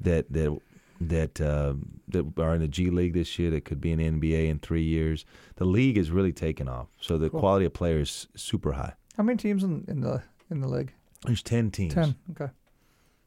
that 0.00 0.32
that 0.32 0.56
that 1.00 1.40
uh, 1.40 1.74
that 2.08 2.24
are 2.38 2.54
in 2.54 2.60
the 2.60 2.68
G 2.68 2.90
League 2.90 3.14
this 3.14 3.38
year 3.38 3.50
that 3.50 3.64
could 3.64 3.80
be 3.80 3.90
in 3.92 3.98
the 3.98 4.08
NBA 4.10 4.48
in 4.48 4.58
three 4.60 4.84
years. 4.84 5.24
The 5.56 5.64
league 5.64 5.98
is 5.98 6.10
really 6.12 6.32
taking 6.32 6.68
off, 6.68 6.86
so 7.00 7.18
the 7.18 7.30
Cool. 7.30 7.40
quality 7.40 7.66
of 7.66 7.72
players 7.72 8.28
is 8.34 8.42
super 8.42 8.72
high. 8.72 8.94
How 9.16 9.24
many 9.24 9.36
teams 9.36 9.64
in, 9.64 9.84
in 9.88 10.00
the 10.00 10.22
in 10.50 10.60
the 10.60 10.68
league? 10.68 10.92
There's 11.26 11.42
ten 11.42 11.70
teams. 11.72 11.94
Ten. 11.94 12.14
Okay. 12.30 12.52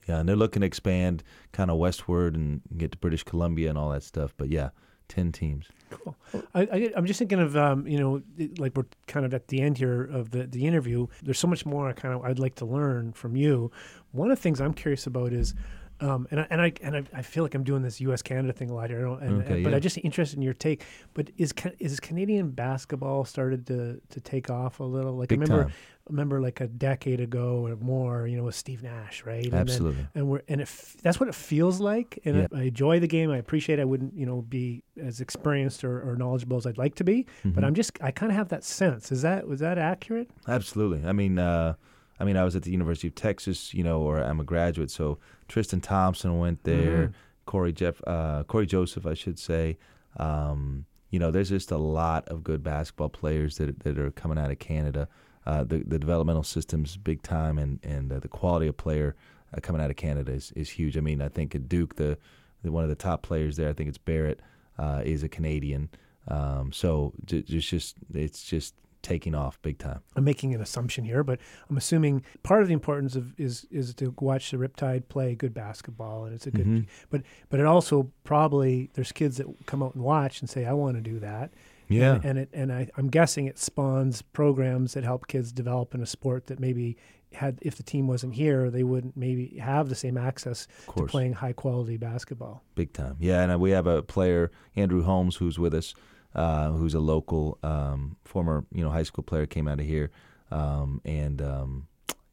Yeah, 0.08 0.20
and 0.20 0.30
they're 0.30 0.36
looking 0.38 0.62
to 0.62 0.66
expand 0.68 1.24
kind 1.52 1.70
of 1.70 1.78
westward 1.78 2.36
and 2.36 2.62
get 2.78 2.94
to 2.94 2.98
British 2.98 3.24
Columbia 3.24 3.70
and 3.70 3.78
all 3.78 3.90
that 3.92 4.04
stuff. 4.04 4.34
But 4.38 4.50
yeah, 4.50 4.70
ten 5.12 5.32
teams. 5.32 5.66
Cool. 5.90 6.16
I, 6.56 6.92
I'm 6.96 7.06
just 7.06 7.20
thinking 7.20 7.40
of, 7.40 7.58
um, 7.58 7.86
you 7.86 8.00
know, 8.00 8.22
like 8.58 8.78
we're 8.78 8.86
kind 9.08 9.26
of 9.26 9.34
at 9.34 9.50
the 9.50 9.60
end 9.62 9.78
here 9.78 10.04
of 10.04 10.32
the, 10.32 10.48
the 10.48 10.66
interview. 10.66 11.08
There's 11.22 11.38
so 11.38 11.48
much 11.48 11.66
more 11.66 11.90
I 11.90 11.94
kind 11.94 12.14
of 12.16 12.24
I'd 12.24 12.40
like 12.40 12.56
to 12.56 12.66
learn 12.66 13.12
from 13.12 13.36
you. 13.36 13.72
One 14.14 14.32
of 14.32 14.38
the 14.38 14.42
things 14.42 14.62
I'm 14.62 14.74
curious 14.74 15.06
about 15.06 15.34
is, 15.34 15.54
um, 16.02 16.28
and 16.32 16.40
I, 16.42 16.48
and 16.50 16.62
I 16.62 16.74
and 16.82 16.96
I, 16.98 17.04
I 17.14 17.22
feel 17.22 17.44
like 17.44 17.54
I'm 17.56 17.64
doing 17.64 17.82
this 17.84 18.02
U.S. 18.02 18.22
Canada 18.22 18.54
thing 18.54 18.70
a 18.70 18.74
lot 18.74 18.90
here, 18.90 19.00
I 19.00 19.02
don't- 19.04 19.22
and, 19.24 19.42
Okay, 19.44 19.64
but 19.64 19.70
yeah. 19.70 19.76
I'm 19.76 19.82
just 19.82 19.98
interested 20.04 20.36
in 20.38 20.42
your 20.42 20.54
take. 20.54 20.84
But 21.14 21.30
is 21.38 21.54
is 21.80 22.00
Canadian 22.00 22.50
basketball 22.52 23.26
started 23.26 23.68
to, 23.68 24.02
to 24.10 24.20
take 24.20 24.50
off 24.50 24.80
a 24.80 24.84
little? 24.84 25.16
Like 25.16 25.30
Big 25.30 25.40
I 25.40 25.42
remember 25.44 25.64
time. 25.66 25.74
remember 26.10 26.42
like 26.42 26.60
a 26.62 26.68
decade 26.68 27.20
ago 27.22 27.66
or 27.68 27.76
more, 27.76 28.28
you 28.28 28.36
know, 28.38 28.44
with 28.44 28.56
Steve 28.56 28.82
Nash, 28.84 29.24
right? 29.26 29.44
And 29.44 29.54
then- 29.54 29.60
Absolutely. 29.62 30.08
and 30.16 30.28
we're 30.28 30.42
and 30.48 30.60
it 30.62 30.64
f- 30.64 30.98
that's 31.04 31.20
what 31.20 31.30
it 31.30 31.36
feels 31.36 31.80
like 31.80 32.20
and 32.26 32.36
Yeah. 32.38 32.48
I, 32.54 32.60
I 32.60 32.62
enjoy 32.64 33.00
the 33.00 33.08
game 33.08 33.30
i 33.32 33.38
appreciate 33.38 33.80
i 33.80 33.86
wouldn't 33.86 34.14
you 34.16 34.26
know 34.26 34.42
be 34.42 34.84
as 35.02 35.22
experienced 35.22 35.84
or, 35.84 36.02
or 36.10 36.16
knowledgeable 36.16 36.58
as 36.58 36.66
i'd 36.66 36.78
like 36.78 36.96
to 36.96 37.04
be 37.04 37.26
but 37.44 37.64
Mhm. 37.64 37.68
i'm 37.68 37.74
just 37.76 37.92
i 38.02 38.12
kind 38.12 38.32
of 38.32 38.36
have 38.38 38.50
that 38.50 38.64
sense 38.64 39.12
is 39.12 39.22
that 39.22 39.48
was 39.48 39.60
that 39.60 39.78
accurate 39.78 40.30
Absolutely. 40.48 41.08
I 41.08 41.12
mean, 41.12 41.38
uh, 41.40 41.76
I 42.22 42.24
mean, 42.24 42.38
I 42.38 42.44
was 42.44 42.56
at 42.56 42.64
the 42.64 42.72
University 42.72 43.08
of 43.08 43.16
Texas, 43.16 43.74
you 43.74 43.84
know, 43.84 44.02
or 44.02 44.20
I'm 44.20 44.40
a 44.40 44.44
graduate. 44.44 44.92
So 44.92 45.18
Tristan 45.48 45.82
Thompson 45.82 46.38
went 46.40 46.64
there. 46.64 47.08
Mhm. 47.08 47.14
Corey 47.46 47.74
Jeff, 47.74 48.00
uh, 48.08 48.44
Cory 48.44 48.68
Joseph, 48.68 49.06
I 49.06 49.16
should 49.16 49.40
say. 49.40 49.78
Um, 50.18 50.86
you 51.10 51.20
know, 51.20 51.32
there's 51.32 51.50
just 51.50 51.72
a 51.72 51.78
lot 51.78 52.28
of 52.30 52.44
good 52.44 52.64
basketball 52.64 53.10
players 53.10 53.58
that 53.58 53.80
that 53.80 53.98
are 53.98 54.12
coming 54.12 54.38
out 54.38 54.52
of 54.52 54.60
Canada. 54.60 55.08
Uh, 55.46 55.64
the 55.64 55.80
the 55.80 56.00
developmental 56.00 56.44
system's 56.44 56.98
big 56.98 57.22
time, 57.24 57.58
and 57.58 57.80
and 57.84 58.14
uh, 58.14 58.20
the 58.20 58.28
quality 58.28 58.68
of 58.68 58.78
player 58.78 59.16
uh, 59.54 59.60
coming 59.60 59.82
out 59.82 59.90
of 59.90 59.98
Canada 59.98 60.32
is, 60.32 60.52
is 60.56 60.70
huge. 60.70 60.98
I 60.98 61.02
mean, 61.02 61.22
I 61.22 61.28
think 61.30 61.56
at 61.56 61.68
Duke, 61.68 61.96
the, 61.96 62.18
the 62.64 62.72
one 62.72 62.84
of 62.84 62.90
the 62.90 62.96
top 62.96 63.24
players 63.24 63.58
there, 63.58 63.70
I 63.70 63.74
think 63.74 63.90
it's 63.90 63.98
Barrett, 63.98 64.40
uh, 64.78 65.02
is 65.04 65.24
a 65.24 65.30
Canadian. 65.30 65.90
Um, 66.28 66.72
so 66.72 67.14
just 67.26 67.48
just 67.48 67.96
it's 68.14 68.44
just 68.44 68.76
taking 69.02 69.34
off 69.34 69.62
big 69.62 69.78
time. 69.78 70.00
i'm 70.16 70.24
making 70.24 70.54
an 70.54 70.62
assumption 70.62 71.04
here 71.04 71.24
but 71.24 71.40
i'm 71.70 71.78
assuming 71.78 72.24
part 72.44 72.62
of 72.62 72.68
the 72.68 72.74
importance 72.74 73.16
of 73.16 73.34
is 73.40 73.66
is 73.72 73.94
to 73.96 74.14
watch 74.20 74.52
the 74.52 74.58
riptide 74.58 75.08
play 75.10 75.34
good 75.36 75.54
basketball 75.54 76.26
and 76.26 76.34
it's 76.36 76.46
a 76.48 76.52
good 76.52 76.66
Mhm. 76.68 76.86
but 77.10 77.24
but 77.50 77.60
it 77.60 77.66
also 77.66 78.12
probably 78.24 78.90
there's 78.94 79.12
kids 79.12 79.38
that 79.38 79.48
come 79.66 79.82
out 79.82 79.96
and 79.96 80.04
watch 80.04 80.40
and 80.42 80.50
say 80.50 80.66
i 80.66 80.74
want 80.74 80.96
to 80.98 81.02
do 81.02 81.20
that 81.20 81.52
Yeah. 81.90 82.16
and, 82.16 82.26
and 82.26 82.40
it 82.40 82.50
and 82.54 82.72
I, 82.72 82.88
I'm 82.98 83.10
guessing 83.10 83.48
it 83.48 83.58
spawns 83.60 84.22
programs 84.22 84.94
that 84.94 85.04
help 85.04 85.28
kids 85.28 85.52
develop 85.52 85.94
in 85.96 86.02
a 86.02 86.06
sport 86.06 86.48
that 86.48 86.60
maybe 86.60 86.96
had 87.34 87.58
if 87.62 87.76
the 87.78 87.84
team 87.84 88.08
wasn't 88.08 88.34
here 88.36 88.70
they 88.70 88.84
wouldn't 88.84 89.16
maybe 89.18 89.58
have 89.58 89.90
the 89.90 89.96
same 89.96 90.18
access 90.18 90.68
to 90.98 91.06
playing 91.06 91.34
high 91.34 91.54
quality 91.54 91.96
basketball. 91.98 92.62
Big 92.76 92.92
time. 92.94 93.16
Yeah, 93.20 93.42
and 93.42 93.60
we 93.62 93.72
have 93.72 93.88
a 93.88 94.04
player, 94.04 94.52
Andrew 94.76 95.02
Holmes, 95.04 95.38
who's 95.38 95.58
with 95.58 95.74
us, 95.74 95.96
uh, 96.36 96.72
who's 96.72 96.94
a 96.94 97.00
local 97.00 97.58
um, 97.64 98.18
former, 98.24 98.66
you 98.74 98.84
know, 98.84 98.90
high 98.90 99.04
school 99.04 99.24
player, 99.24 99.46
came 99.46 99.68
out 99.68 99.80
of 99.80 99.86
here, 99.86 100.12
um, 100.52 101.02
and 101.06 101.42
um, 101.42 101.88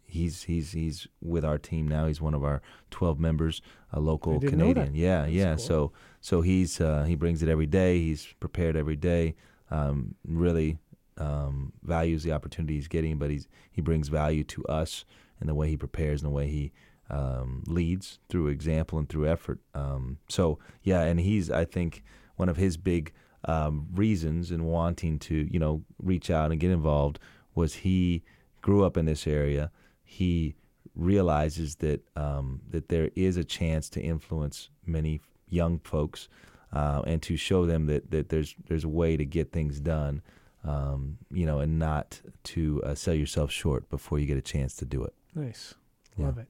he's 0.04 0.42
he's 0.44 0.72
he's 0.72 1.06
with 1.20 1.44
our 1.44 1.58
team 1.58 1.86
now. 1.86 2.06
He's 2.06 2.20
one 2.20 2.34
of 2.34 2.44
our 2.44 2.62
twelve 2.90 3.18
members, 3.18 3.60
a 3.92 4.00
local 4.00 4.38
didn't 4.38 4.58
know 4.58 4.68
that. 4.68 4.74
Canadian. 4.74 4.94
Yeah, 4.94 5.22
That's 5.22 5.32
yeah. 5.32 5.54
cool. 5.56 5.58
So 5.58 5.92
so 6.20 6.40
he's 6.40 6.80
uh, 6.80 7.04
he 7.04 7.14
brings 7.14 7.42
it 7.42 7.48
every 7.48 7.66
day. 7.66 7.98
He's 7.98 8.26
prepared 8.40 8.76
every 8.76 8.96
day. 8.96 9.34
Um, 9.70 10.14
really 10.26 10.78
um, 11.18 11.72
values 11.82 12.22
the 12.22 12.32
opportunity 12.32 12.74
he's 12.74 12.88
getting, 12.88 13.18
but 13.18 13.30
he's 13.30 13.48
he 13.70 13.80
brings 13.80 14.08
value 14.08 14.44
to 14.44 14.64
us 14.66 15.04
in 15.40 15.46
the 15.46 15.54
way 15.54 15.68
he 15.68 15.76
prepares 15.76 16.22
and 16.22 16.30
the 16.30 16.34
way 16.34 16.48
he 16.48 16.72
um, 17.10 17.62
leads 17.66 18.18
through 18.28 18.48
example 18.48 18.98
and 18.98 19.08
through 19.08 19.28
effort. 19.28 19.60
Um, 19.74 20.18
so 20.28 20.58
yeah, 20.82 21.02
and 21.02 21.20
he's 21.20 21.50
I 21.50 21.64
think 21.64 22.02
one 22.36 22.48
of 22.48 22.56
his 22.56 22.76
big 22.76 23.12
um, 23.44 23.86
reasons 23.94 24.50
in 24.50 24.64
wanting 24.64 25.18
to 25.20 25.48
you 25.50 25.58
know 25.58 25.82
reach 26.02 26.30
out 26.30 26.50
and 26.50 26.60
get 26.60 26.70
involved 26.70 27.18
was 27.54 27.74
he 27.74 28.22
grew 28.62 28.84
up 28.84 28.96
in 28.96 29.04
this 29.06 29.26
area. 29.26 29.70
He 30.04 30.54
realizes 30.94 31.76
that 31.76 32.00
um, 32.16 32.60
that 32.70 32.88
there 32.88 33.10
is 33.14 33.36
a 33.36 33.44
chance 33.44 33.88
to 33.90 34.00
influence 34.00 34.68
many 34.86 35.20
young 35.48 35.78
folks 35.78 36.28
uh, 36.72 37.02
and 37.06 37.22
to 37.22 37.36
show 37.36 37.64
them 37.66 37.86
that, 37.86 38.10
that 38.10 38.28
there's 38.28 38.54
there's 38.66 38.84
a 38.84 38.88
way 38.88 39.16
to 39.16 39.24
get 39.24 39.52
things 39.52 39.80
done, 39.80 40.22
um, 40.64 41.18
you 41.32 41.46
know, 41.46 41.60
and 41.60 41.78
not 41.78 42.20
to 42.44 42.82
uh, 42.84 42.94
sell 42.94 43.14
yourself 43.14 43.50
short 43.50 43.88
before 43.88 44.18
you 44.18 44.26
get 44.26 44.36
a 44.36 44.42
chance 44.42 44.74
to 44.74 44.84
do 44.84 45.04
it. 45.04 45.14
Nice, 45.34 45.74
Yeah. 46.16 46.26
love 46.26 46.38
it. 46.38 46.48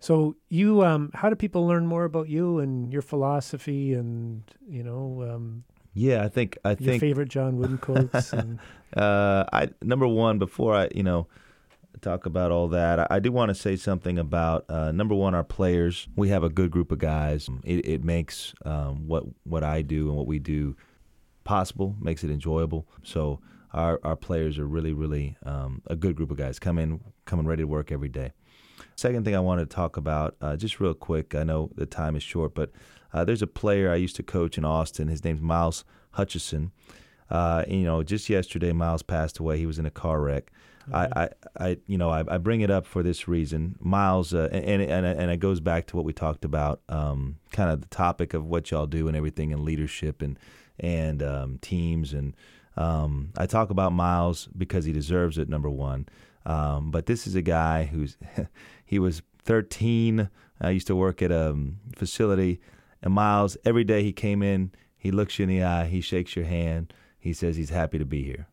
So 0.00 0.36
you, 0.50 0.84
um, 0.84 1.10
how 1.14 1.30
do 1.30 1.36
people 1.36 1.66
learn 1.66 1.86
more 1.86 2.04
about 2.04 2.28
you 2.28 2.58
and 2.58 2.92
your 2.92 3.00
philosophy 3.00 3.94
and 3.94 4.42
you 4.68 4.82
know 4.82 5.22
um, 5.34 5.64
Yeah, 5.94 6.24
I 6.24 6.28
think 6.28 6.58
I 6.64 6.74
think 6.74 6.80
your 6.80 6.92
think 6.92 7.00
favorite 7.00 7.28
John 7.28 7.56
Wooden 7.56 7.78
quotes? 7.78 8.32
and 8.32 8.58
Uh, 8.96 9.44
I 9.52 9.70
number 9.82 10.06
one 10.06 10.38
before 10.38 10.72
I 10.72 10.88
you 10.94 11.02
know 11.02 11.26
talk 12.00 12.26
about 12.26 12.52
all 12.52 12.68
that, 12.68 13.00
I, 13.00 13.06
I 13.10 13.18
do 13.18 13.32
want 13.32 13.48
to 13.48 13.54
say 13.54 13.74
something 13.74 14.18
about 14.18 14.64
uh, 14.68 14.92
number 14.92 15.16
one 15.16 15.34
our 15.34 15.42
players. 15.42 16.06
We 16.14 16.28
have 16.28 16.44
a 16.44 16.48
good 16.48 16.70
group 16.70 16.92
of 16.92 16.98
guys. 16.98 17.48
It, 17.64 17.86
it 17.86 18.04
makes 18.04 18.54
um, 18.64 19.08
what 19.08 19.24
what 19.44 19.64
I 19.64 19.82
do 19.82 20.08
and 20.08 20.16
what 20.16 20.26
we 20.28 20.38
do 20.38 20.76
possible, 21.42 21.96
makes 22.00 22.22
it 22.22 22.30
enjoyable. 22.30 22.86
So 23.02 23.40
our 23.72 23.98
our 24.04 24.16
players 24.16 24.58
are 24.58 24.66
really 24.66 24.92
really 24.92 25.36
um, 25.44 25.82
a 25.88 25.96
good 25.96 26.14
group 26.14 26.30
of 26.30 26.36
guys. 26.36 26.60
Come 26.60 26.78
in 26.78 27.00
coming 27.24 27.46
ready 27.46 27.62
to 27.62 27.68
work 27.68 27.90
every 27.90 28.08
day. 28.08 28.32
Second 28.96 29.24
thing 29.24 29.34
I 29.34 29.40
wanted 29.40 29.68
to 29.70 29.74
talk 29.74 29.96
about, 29.96 30.36
uh, 30.40 30.56
just 30.56 30.78
real 30.78 30.94
quick. 30.94 31.34
I 31.34 31.42
know 31.42 31.70
the 31.74 31.86
time 31.86 32.14
is 32.14 32.22
short, 32.22 32.54
but 32.54 32.70
uh, 33.14 33.24
there's 33.24 33.42
a 33.42 33.46
player 33.46 33.90
I 33.90 33.96
used 33.96 34.16
to 34.16 34.22
coach 34.22 34.58
in 34.58 34.64
Austin. 34.64 35.08
His 35.08 35.24
name's 35.24 35.40
Miles 35.40 35.84
Hutchison. 36.10 36.72
Uh, 37.30 37.64
you 37.66 37.84
know, 37.84 38.02
just 38.02 38.28
yesterday, 38.28 38.72
Miles 38.72 39.02
passed 39.02 39.38
away. 39.38 39.56
He 39.58 39.66
was 39.66 39.78
in 39.78 39.86
a 39.86 39.90
car 39.90 40.20
wreck. 40.20 40.50
I, 40.92 41.08
I, 41.16 41.28
I, 41.58 41.78
you 41.86 41.96
know, 41.96 42.10
I, 42.10 42.24
I 42.28 42.38
bring 42.38 42.60
it 42.60 42.70
up 42.70 42.86
for 42.86 43.02
this 43.02 43.26
reason. 43.26 43.76
Miles, 43.80 44.34
uh, 44.34 44.48
and, 44.52 44.82
and 44.82 45.06
and 45.06 45.30
it 45.30 45.38
goes 45.38 45.60
back 45.60 45.86
to 45.86 45.96
what 45.96 46.04
we 46.04 46.12
talked 46.12 46.44
about, 46.44 46.82
um, 46.90 47.36
kind 47.52 47.70
of 47.70 47.80
the 47.80 47.86
topic 47.86 48.34
of 48.34 48.44
what 48.44 48.70
y'all 48.70 48.86
do 48.86 49.08
and 49.08 49.16
everything, 49.16 49.52
and 49.52 49.62
leadership 49.62 50.20
and 50.20 50.38
and 50.78 51.22
um, 51.22 51.58
teams. 51.62 52.12
And 52.12 52.36
um, 52.76 53.30
I 53.36 53.46
talk 53.46 53.70
about 53.70 53.92
Miles 53.92 54.48
because 54.58 54.84
he 54.84 54.92
deserves 54.92 55.38
it. 55.38 55.48
Number 55.48 55.70
one, 55.70 56.06
um, 56.44 56.90
but 56.90 57.06
this 57.06 57.26
is 57.26 57.34
a 57.34 57.42
guy 57.42 57.84
who's 57.84 58.18
he 58.84 58.98
was 58.98 59.22
13. 59.44 60.28
I 60.60 60.70
used 60.70 60.86
to 60.86 60.96
work 60.96 61.22
at 61.22 61.30
a 61.30 61.50
um, 61.50 61.78
facility, 61.96 62.60
and 63.04 63.14
Miles 63.14 63.56
every 63.64 63.84
day 63.84 64.02
he 64.02 64.12
came 64.12 64.42
in, 64.42 64.72
he 64.96 65.12
looks 65.12 65.38
you 65.38 65.44
in 65.44 65.48
the 65.50 65.62
eye, 65.62 65.86
he 65.86 66.00
shakes 66.00 66.34
your 66.34 66.46
hand, 66.46 66.92
he 67.20 67.32
says 67.32 67.56
he's 67.56 67.70
happy 67.70 67.98
to 67.98 68.04
be 68.04 68.24
here. 68.24 68.48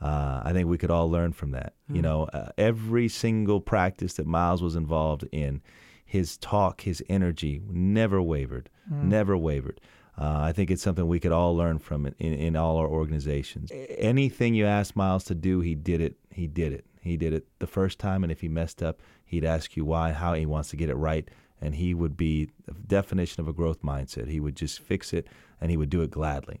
Uh, 0.00 0.42
I 0.44 0.52
think 0.52 0.68
we 0.68 0.78
could 0.78 0.90
all 0.90 1.10
learn 1.10 1.32
from 1.32 1.52
that. 1.52 1.72
You 1.88 2.02
know, 2.02 2.24
uh, 2.24 2.50
every 2.58 3.08
single 3.08 3.60
practice 3.60 4.14
that 4.14 4.26
Miles 4.26 4.62
was 4.62 4.76
involved 4.76 5.26
in, 5.32 5.62
his 6.04 6.36
talk, 6.36 6.82
his 6.82 7.02
energy 7.08 7.62
never 7.66 8.20
wavered, 8.20 8.68
never 8.90 9.36
wavered. 9.36 9.80
Uh, 10.16 10.40
I 10.42 10.52
think 10.52 10.70
it's 10.70 10.82
something 10.82 11.08
we 11.08 11.18
could 11.18 11.32
all 11.32 11.56
learn 11.56 11.78
from 11.78 12.06
in, 12.06 12.14
in, 12.18 12.34
in 12.34 12.56
all 12.56 12.76
our 12.76 12.86
organizations. 12.86 13.72
Anything 13.98 14.54
you 14.54 14.66
asked 14.66 14.94
Miles 14.94 15.24
to 15.24 15.34
do, 15.34 15.60
he 15.60 15.74
did 15.74 16.00
it. 16.00 16.16
He 16.30 16.46
did 16.46 16.72
it. 16.72 16.84
He 17.00 17.16
did 17.16 17.32
it 17.32 17.46
the 17.58 17.66
first 17.66 17.98
time, 17.98 18.22
and 18.22 18.30
if 18.30 18.40
he 18.42 18.48
messed 18.48 18.82
up, 18.82 19.00
he'd 19.24 19.44
ask 19.44 19.76
you 19.76 19.84
why, 19.84 20.12
how 20.12 20.34
he 20.34 20.46
wants 20.46 20.70
to 20.70 20.76
get 20.76 20.88
it 20.88 20.94
right, 20.94 21.28
and 21.64 21.74
he 21.74 21.94
would 21.94 22.16
be 22.16 22.50
the 22.66 22.74
definition 22.74 23.40
of 23.40 23.48
a 23.48 23.52
growth 23.52 23.82
mindset. 23.82 24.28
He 24.28 24.40
would 24.40 24.56
just 24.56 24.78
fix 24.80 25.12
it, 25.12 25.26
and 25.60 25.70
he 25.70 25.76
would 25.76 25.90
do 25.90 26.02
it 26.02 26.10
gladly 26.10 26.60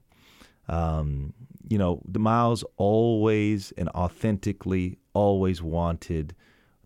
um, 0.68 1.32
you 1.68 1.78
know, 1.78 2.00
Miles 2.16 2.64
always 2.76 3.72
and 3.76 3.88
authentically 3.90 4.98
always 5.12 5.62
wanted 5.62 6.34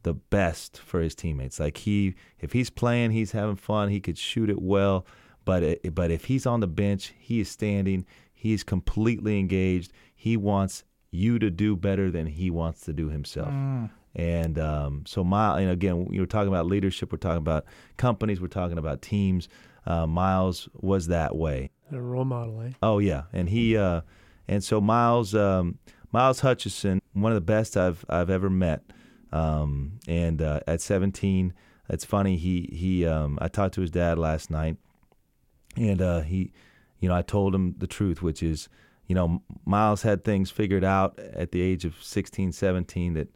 the 0.03 0.15
best 0.15 0.79
for 0.79 1.01
his 1.01 1.15
teammates. 1.15 1.61
Like 1.61 1.79
he, 1.79 2.15
if 2.41 2.53
he's 2.53 2.71
playing, 2.71 3.11
he's 3.11 3.33
having 3.33 3.57
fun. 3.57 3.89
He 3.89 4.01
could 4.01 4.19
shoot 4.19 4.51
it 4.51 4.61
well, 4.61 5.07
but 5.45 5.63
it, 5.63 5.95
but 5.95 6.11
if 6.11 6.27
he's 6.27 6.47
on 6.47 6.61
the 6.61 6.67
bench, 6.67 7.13
he 7.19 7.41
is 7.41 7.49
standing. 7.49 8.07
He's 8.33 8.63
completely 8.63 9.39
engaged. 9.39 9.93
He 10.15 10.37
wants 10.37 10.85
you 11.11 11.39
to 11.39 11.51
do 11.51 11.75
better 11.75 12.11
than 12.11 12.27
he 12.27 12.51
wants 12.51 12.83
to 12.83 12.93
do 12.93 13.09
himself. 13.09 13.49
And 14.15 14.59
um, 14.59 15.05
so, 15.07 15.23
Miles, 15.23 15.61
and 15.61 15.71
again, 15.71 16.07
we 16.07 16.19
were 16.19 16.27
talking 16.27 16.49
about 16.49 16.67
leadership. 16.67 17.13
We're 17.13 17.19
talking 17.19 17.39
about 17.39 17.65
companies. 17.97 18.41
We're 18.41 18.49
talking 18.49 18.79
about 18.79 19.03
teams. 19.03 19.49
Uh, 19.87 20.07
Miles 20.07 20.69
was 20.75 21.07
that 21.07 21.37
way. 21.37 21.71
a 21.93 22.01
role 22.01 22.25
model, 22.25 22.61
eh? 22.63 22.73
Oh 22.83 22.99
yeah, 22.99 23.25
and 23.33 23.49
he 23.49 23.77
uh, 23.77 24.03
and 24.49 24.63
so 24.65 24.81
Miles 24.81 25.35
um, 25.35 25.79
Miles 26.13 26.41
Hutchison, 26.41 27.01
one 27.13 27.33
of 27.33 27.37
the 27.37 27.41
best 27.41 27.77
I've 27.77 28.05
I've 28.09 28.31
ever 28.31 28.51
met. 28.51 28.83
Um, 29.31 30.01
and 30.09 30.41
uh, 30.41 30.61
at 30.67 30.81
17, 30.81 31.53
it's 31.89 32.05
funny. 32.05 32.37
He 32.37 32.69
he. 32.73 33.07
Um, 33.07 33.39
I 33.41 33.49
talked 33.49 33.75
to 33.75 33.81
his 33.81 33.91
dad 33.91 34.19
last 34.19 34.51
night, 34.51 34.77
and 35.77 36.01
uh, 36.03 36.21
he, 36.21 36.53
you 37.01 37.09
know, 37.09 37.15
I 37.15 37.23
told 37.23 37.55
him 37.55 37.75
the 37.79 37.87
truth, 37.87 38.23
which 38.23 38.43
is, 38.43 38.69
you 39.07 39.15
know, 39.15 39.43
Miles 39.65 40.03
had 40.03 40.25
things 40.25 40.51
figured 40.51 40.85
out 40.85 41.19
at 41.19 41.53
the 41.53 41.63
age 41.63 41.85
of 41.85 41.95
16, 42.03 42.53
17 42.53 43.15
that 43.15 43.29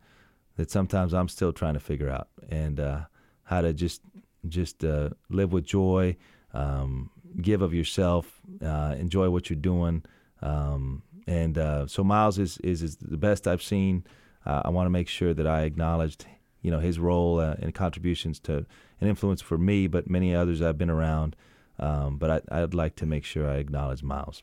that 0.57 0.71
sometimes 0.71 1.13
I'm 1.13 1.29
still 1.29 1.53
trying 1.53 1.75
to 1.75 1.81
figure 1.81 2.11
out, 2.11 2.29
and 2.49 2.79
uh, 2.79 3.01
how 3.45 3.61
to 3.61 3.73
just 3.73 4.03
just 4.49 4.85
uh, 4.85 5.11
live 5.29 5.53
with 5.53 5.65
joy, 5.65 6.17
um, 6.53 7.11
give 7.41 7.63
of 7.63 7.73
yourself, 7.73 8.41
uh, 8.65 8.95
enjoy 8.99 9.31
what 9.31 9.49
you're 9.49 9.59
doing. 9.59 10.03
Um, 10.41 11.03
and 11.27 11.57
uh, 11.57 11.87
so 11.87 12.03
Miles 12.03 12.39
is, 12.39 12.59
is, 12.59 12.83
is 12.83 12.97
the 12.97 13.17
best 13.17 13.47
I've 13.47 13.63
seen. 13.63 14.05
Uh, 14.45 14.63
I 14.65 14.71
want 14.71 14.87
to 14.87 14.91
make 14.91 15.09
sure 15.09 15.33
that 15.35 15.47
I 15.47 15.63
acknowledged, 15.63 16.27
you 16.63 16.71
know, 16.71 16.81
his 16.81 16.99
role 16.99 17.39
uh, 17.39 17.55
and 17.61 17.75
contributions 17.75 18.41
to 18.41 18.67
an 19.01 19.09
influence 19.09 19.41
for 19.41 19.57
me, 19.57 19.87
but 19.87 20.11
many 20.11 20.35
others 20.35 20.61
I've 20.61 20.79
been 20.79 20.91
around. 20.91 21.37
Um, 21.79 22.17
but 22.19 22.45
I, 22.51 22.61
would 22.61 22.75
like 22.75 22.97
to 22.97 23.07
make 23.07 23.25
sure 23.25 23.49
I 23.49 23.57
acknowledge 23.57 24.03
Miles. 24.03 24.43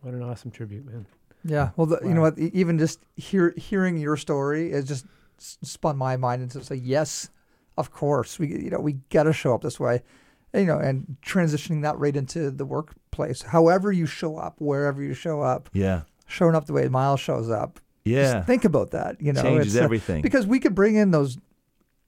What 0.00 0.14
an 0.14 0.22
awesome 0.22 0.50
tribute, 0.50 0.84
man! 0.84 1.06
Yeah, 1.44 1.70
well, 1.76 1.86
the, 1.86 2.00
wow. 2.02 2.08
you 2.08 2.14
know 2.14 2.20
what? 2.20 2.38
Even 2.38 2.78
just 2.78 3.00
hear, 3.16 3.54
hearing 3.56 3.96
your 3.96 4.16
story 4.16 4.72
is 4.72 4.84
just 4.84 5.06
spun 5.38 5.96
my 5.96 6.16
mind 6.16 6.42
into 6.42 6.62
say, 6.62 6.76
yes, 6.76 7.30
of 7.76 7.90
course, 7.90 8.38
we 8.38 8.48
you 8.48 8.70
know 8.70 8.80
we 8.80 8.94
got 9.10 9.24
to 9.24 9.32
show 9.32 9.54
up 9.54 9.62
this 9.62 9.78
way, 9.78 10.02
and, 10.52 10.62
you 10.62 10.66
know, 10.66 10.78
and 10.78 11.16
transitioning 11.24 11.82
that 11.82 11.98
right 11.98 12.16
into 12.16 12.50
the 12.50 12.64
workplace. 12.64 13.42
However 13.42 13.92
you 13.92 14.06
show 14.06 14.36
up, 14.36 14.56
wherever 14.58 15.02
you 15.02 15.14
show 15.14 15.42
up, 15.42 15.68
yeah, 15.72 16.02
showing 16.26 16.54
up 16.54 16.66
the 16.66 16.72
way 16.72 16.88
Miles 16.88 17.20
shows 17.20 17.50
up. 17.50 17.80
Yeah, 18.04 18.34
Just 18.34 18.46
think 18.46 18.64
about 18.64 18.92
that. 18.92 19.20
You 19.20 19.32
know, 19.32 19.42
changes 19.42 19.74
it's, 19.74 19.82
everything 19.82 20.20
uh, 20.20 20.22
because 20.22 20.46
we 20.46 20.60
could 20.60 20.74
bring 20.74 20.96
in 20.96 21.10
those. 21.10 21.38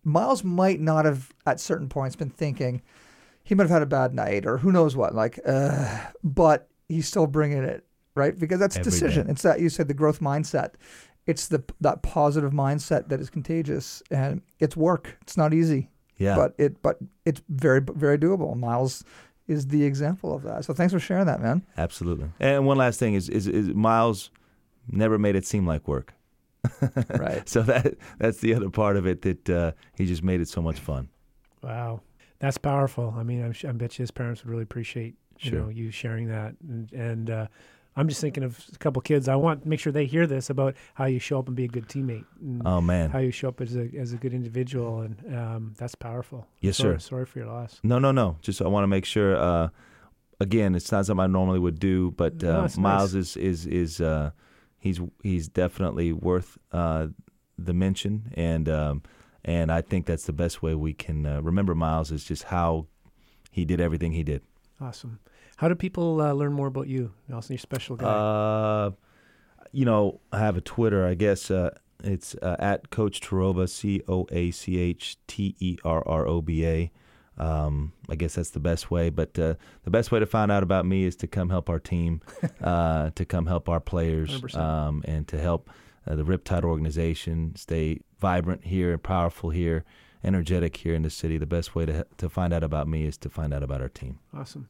Miles 0.04 0.42
might 0.42 0.80
not 0.80 1.04
have 1.04 1.32
at 1.44 1.60
certain 1.60 1.88
points 1.88 2.16
been 2.16 2.30
thinking 2.30 2.82
he 3.48 3.54
might 3.54 3.62
have 3.62 3.70
had 3.70 3.82
a 3.82 3.86
bad 3.86 4.12
night 4.12 4.44
or 4.44 4.58
who 4.58 4.70
knows 4.70 4.94
what. 4.94 5.14
Like, 5.14 5.40
uh, 5.46 6.00
but 6.22 6.68
he's 6.86 7.08
still 7.08 7.26
bringing 7.26 7.64
it 7.64 7.82
right 8.14 8.38
because 8.38 8.60
that's 8.60 8.76
a 8.76 8.82
decision. 8.82 9.26
Day. 9.26 9.32
It's 9.32 9.42
that 9.42 9.58
you 9.58 9.70
said 9.70 9.88
the 9.88 9.94
growth 9.94 10.20
mindset 10.20 10.74
it's 11.28 11.48
the 11.48 11.62
that 11.82 12.02
positive 12.02 12.52
mindset 12.52 13.08
that 13.10 13.20
is 13.20 13.28
contagious, 13.28 14.02
and 14.10 14.40
it's 14.58 14.76
work. 14.76 15.18
It's 15.20 15.36
not 15.36 15.52
easy. 15.52 15.90
Yeah. 16.16 16.34
But 16.34 16.54
it 16.56 16.82
but 16.82 16.98
it's 17.26 17.42
very 17.50 17.80
very 17.80 18.18
doable. 18.18 18.56
Miles 18.56 19.04
is 19.46 19.66
the 19.68 19.84
example 19.84 20.34
of 20.34 20.42
that. 20.42 20.64
So 20.64 20.72
thanks 20.72 20.92
for 20.92 20.98
sharing 20.98 21.26
that, 21.26 21.40
man. 21.40 21.64
Absolutely. 21.76 22.30
And 22.40 22.66
one 22.66 22.78
last 22.78 22.98
thing 22.98 23.12
is 23.14 23.28
is, 23.28 23.46
is 23.46 23.68
Miles 23.68 24.30
never 24.90 25.18
made 25.18 25.36
it 25.36 25.46
seem 25.46 25.66
like 25.66 25.86
work. 25.86 26.14
right. 27.10 27.46
So 27.46 27.62
that 27.62 27.94
that's 28.18 28.38
the 28.38 28.54
other 28.54 28.70
part 28.70 28.96
of 28.96 29.06
it 29.06 29.20
that 29.22 29.50
uh, 29.50 29.72
he 29.96 30.06
just 30.06 30.22
made 30.22 30.40
it 30.40 30.48
so 30.48 30.62
much 30.62 30.80
fun. 30.80 31.10
Wow, 31.62 32.00
that's 32.38 32.58
powerful. 32.58 33.14
I 33.16 33.22
mean, 33.22 33.44
I'm, 33.44 33.54
I 33.68 33.72
bet 33.72 33.98
you 33.98 34.02
his 34.02 34.10
parents 34.10 34.42
would 34.42 34.50
really 34.50 34.62
appreciate 34.62 35.14
you 35.40 35.50
sure. 35.50 35.60
know 35.60 35.68
you 35.68 35.90
sharing 35.90 36.28
that 36.28 36.54
and 36.66 36.90
and. 36.94 37.30
Uh, 37.30 37.46
I'm 37.98 38.08
just 38.08 38.20
thinking 38.20 38.44
of 38.44 38.64
a 38.72 38.78
couple 38.78 39.02
kids. 39.02 39.28
I 39.28 39.34
want 39.34 39.62
to 39.62 39.68
make 39.68 39.80
sure 39.80 39.92
they 39.92 40.06
hear 40.06 40.26
this 40.26 40.50
about 40.50 40.76
how 40.94 41.06
you 41.06 41.18
show 41.18 41.38
up 41.38 41.48
and 41.48 41.56
be 41.56 41.64
a 41.64 41.68
good 41.68 41.88
teammate. 41.88 42.24
oh 42.64 42.80
man, 42.80 43.10
how 43.10 43.18
you 43.18 43.32
show 43.32 43.48
up 43.48 43.60
as 43.60 43.76
a 43.76 43.90
as 43.98 44.12
a 44.12 44.16
good 44.16 44.32
individual, 44.32 45.00
and 45.00 45.36
um, 45.36 45.74
that's 45.76 45.94
powerful. 45.94 46.46
Yes, 46.60 46.76
sorry, 46.76 47.00
sir. 47.00 47.08
Sorry 47.08 47.26
for 47.26 47.40
your 47.40 47.48
loss. 47.48 47.80
No, 47.82 47.98
no, 47.98 48.12
no. 48.12 48.36
Just 48.40 48.62
I 48.62 48.68
want 48.68 48.84
to 48.84 48.88
make 48.88 49.04
sure. 49.04 49.36
Uh, 49.36 49.68
again, 50.40 50.74
it's 50.74 50.92
not 50.92 51.06
something 51.06 51.24
I 51.24 51.26
normally 51.26 51.58
would 51.58 51.78
do, 51.78 52.12
but 52.12 52.42
uh, 52.44 52.68
no, 52.76 52.82
Miles 52.82 53.14
nice. 53.14 53.36
is 53.36 53.36
is 53.36 53.66
is 53.66 54.00
uh, 54.00 54.30
he's 54.78 55.00
he's 55.22 55.48
definitely 55.48 56.12
worth 56.12 56.56
uh, 56.72 57.08
the 57.58 57.74
mention, 57.74 58.32
and 58.34 58.68
um, 58.68 59.02
and 59.44 59.72
I 59.72 59.80
think 59.82 60.06
that's 60.06 60.26
the 60.26 60.32
best 60.32 60.62
way 60.62 60.74
we 60.74 60.94
can 60.94 61.26
uh, 61.26 61.42
remember 61.42 61.74
Miles 61.74 62.12
is 62.12 62.24
just 62.24 62.44
how 62.44 62.86
he 63.50 63.64
did 63.64 63.80
everything 63.80 64.12
he 64.12 64.22
did. 64.22 64.42
Awesome. 64.80 65.18
How 65.58 65.66
do 65.66 65.74
people 65.74 66.20
uh, 66.20 66.32
learn 66.34 66.52
more 66.52 66.68
about 66.68 66.86
you, 66.86 67.12
Nelson? 67.26 67.54
You're 67.54 67.58
special 67.58 67.96
guy. 67.96 68.06
Uh, 68.06 68.90
you 69.72 69.84
know, 69.84 70.20
I 70.32 70.38
have 70.38 70.56
a 70.56 70.60
Twitter. 70.60 71.04
I 71.04 71.14
guess 71.14 71.50
uh, 71.50 71.70
it's 72.02 72.36
uh, 72.36 72.54
at 72.60 72.90
Coach 72.90 73.20
Terroba, 73.20 73.68
C 73.68 74.00
O 74.06 74.28
A 74.30 74.52
C 74.52 74.78
H 74.78 75.16
T 75.26 75.56
E 75.58 75.76
R 75.84 76.06
R 76.06 76.28
O 76.28 76.40
B 76.40 76.64
A. 76.64 76.92
Um, 77.38 77.92
I 78.08 78.14
guess 78.14 78.36
that's 78.36 78.50
the 78.50 78.60
best 78.60 78.92
way. 78.92 79.10
But 79.10 79.36
uh, 79.36 79.54
the 79.82 79.90
best 79.90 80.12
way 80.12 80.20
to 80.20 80.26
find 80.26 80.52
out 80.52 80.62
about 80.62 80.86
me 80.86 81.02
is 81.02 81.16
to 81.16 81.26
come 81.26 81.50
help 81.50 81.68
our 81.68 81.80
team, 81.80 82.20
uh, 82.62 83.10
to 83.16 83.24
come 83.24 83.46
help 83.46 83.68
our 83.68 83.80
players, 83.80 84.54
um, 84.54 85.02
and 85.06 85.26
to 85.26 85.40
help 85.40 85.70
uh, 86.06 86.14
the 86.14 86.22
Riptide 86.24 86.62
organization 86.62 87.56
stay 87.56 87.98
vibrant 88.20 88.64
here, 88.64 88.96
powerful 88.96 89.50
here, 89.50 89.84
energetic 90.22 90.76
here 90.76 90.94
in 90.94 91.02
the 91.02 91.10
city. 91.10 91.36
The 91.36 91.46
best 91.46 91.74
way 91.74 91.84
to 91.84 92.06
to 92.18 92.28
find 92.28 92.54
out 92.54 92.62
about 92.62 92.86
me 92.86 93.06
is 93.06 93.18
to 93.18 93.28
find 93.28 93.52
out 93.52 93.64
about 93.64 93.80
our 93.80 93.88
team. 93.88 94.20
Awesome. 94.32 94.68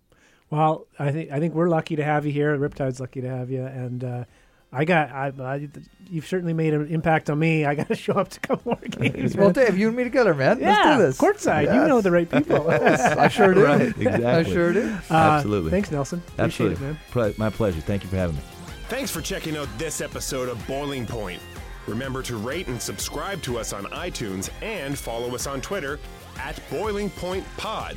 Well, 0.51 0.87
I 0.99 1.13
think 1.13 1.31
I 1.31 1.39
think 1.41 1.55
we're 1.55 1.69
lucky 1.69 1.97
to 1.97 2.05
have 2.05 2.25
you 2.25 2.33
here. 2.33 2.57
Riptide's 2.57 3.01
lucky 3.01 3.21
to 3.21 3.29
have 3.29 3.51
you, 3.51 3.65
and 3.65 4.03
uh, 4.03 4.25
I 4.73 4.85
got 4.85 5.11
I, 5.11 5.33
I, 5.41 5.69
you've 6.09 6.27
certainly 6.27 6.53
made 6.53 6.75
an 6.75 6.87
impact 6.89 7.29
on 7.29 7.39
me. 7.39 7.65
I 7.65 7.75
got 7.75 7.89
to 7.89 7.95
show 7.97 8.15
up 8.15 8.29
to 8.31 8.41
come 8.41 8.61
more 8.65 8.77
games. 8.91 9.37
well, 9.37 9.51
Dave, 9.51 9.77
you 9.77 9.89
and 9.89 9.97
me 9.97 10.05
together, 10.05 10.35
man. 10.35 10.59
Yeah, 10.61 10.69
Let's 10.69 10.97
do 10.97 11.03
this. 11.03 11.19
Courtside, 11.19 11.65
yes. 11.65 11.75
you 11.75 11.89
know 11.89 12.01
the 12.01 12.11
right 12.11 12.31
people. 12.31 12.71
I 12.71 13.29
sure 13.29 13.55
do. 13.55 13.65
Right, 13.65 13.89
exactly. 13.89 14.25
I 14.25 14.43
sure 14.43 14.73
do. 14.73 14.99
Uh, 15.11 15.15
Absolutely. 15.15 15.71
Thanks, 15.71 15.91
Nelson. 15.91 16.23
Absolutely, 16.39 16.75
Appreciate 16.77 16.99
it, 17.15 17.15
man. 17.15 17.35
My 17.39 17.51
pleasure. 17.51 17.81
Thank 17.81 18.05
you 18.05 18.09
for 18.09 18.17
having 18.17 18.37
me. 18.37 18.43
Thanks 18.89 19.11
for 19.11 19.21
checking 19.21 19.57
out 19.57 19.69
this 19.77 20.01
episode 20.01 20.49
of 20.49 20.67
Boiling 20.67 21.07
Point. 21.07 21.43
Remember 21.87 22.23
to 22.23 22.37
rate 22.37 22.69
and 22.69 22.81
subscribe 22.81 23.43
to 23.43 23.59
us 23.59 23.73
on 23.73 23.85
iTunes 23.87 24.51
and 24.63 24.99
follow 24.99 25.35
us 25.35 25.47
on 25.47 25.61
Twitter 25.61 25.99
at 26.39 26.59
Boiling 26.71 27.11
Point 27.11 27.45
Pod. 27.57 27.97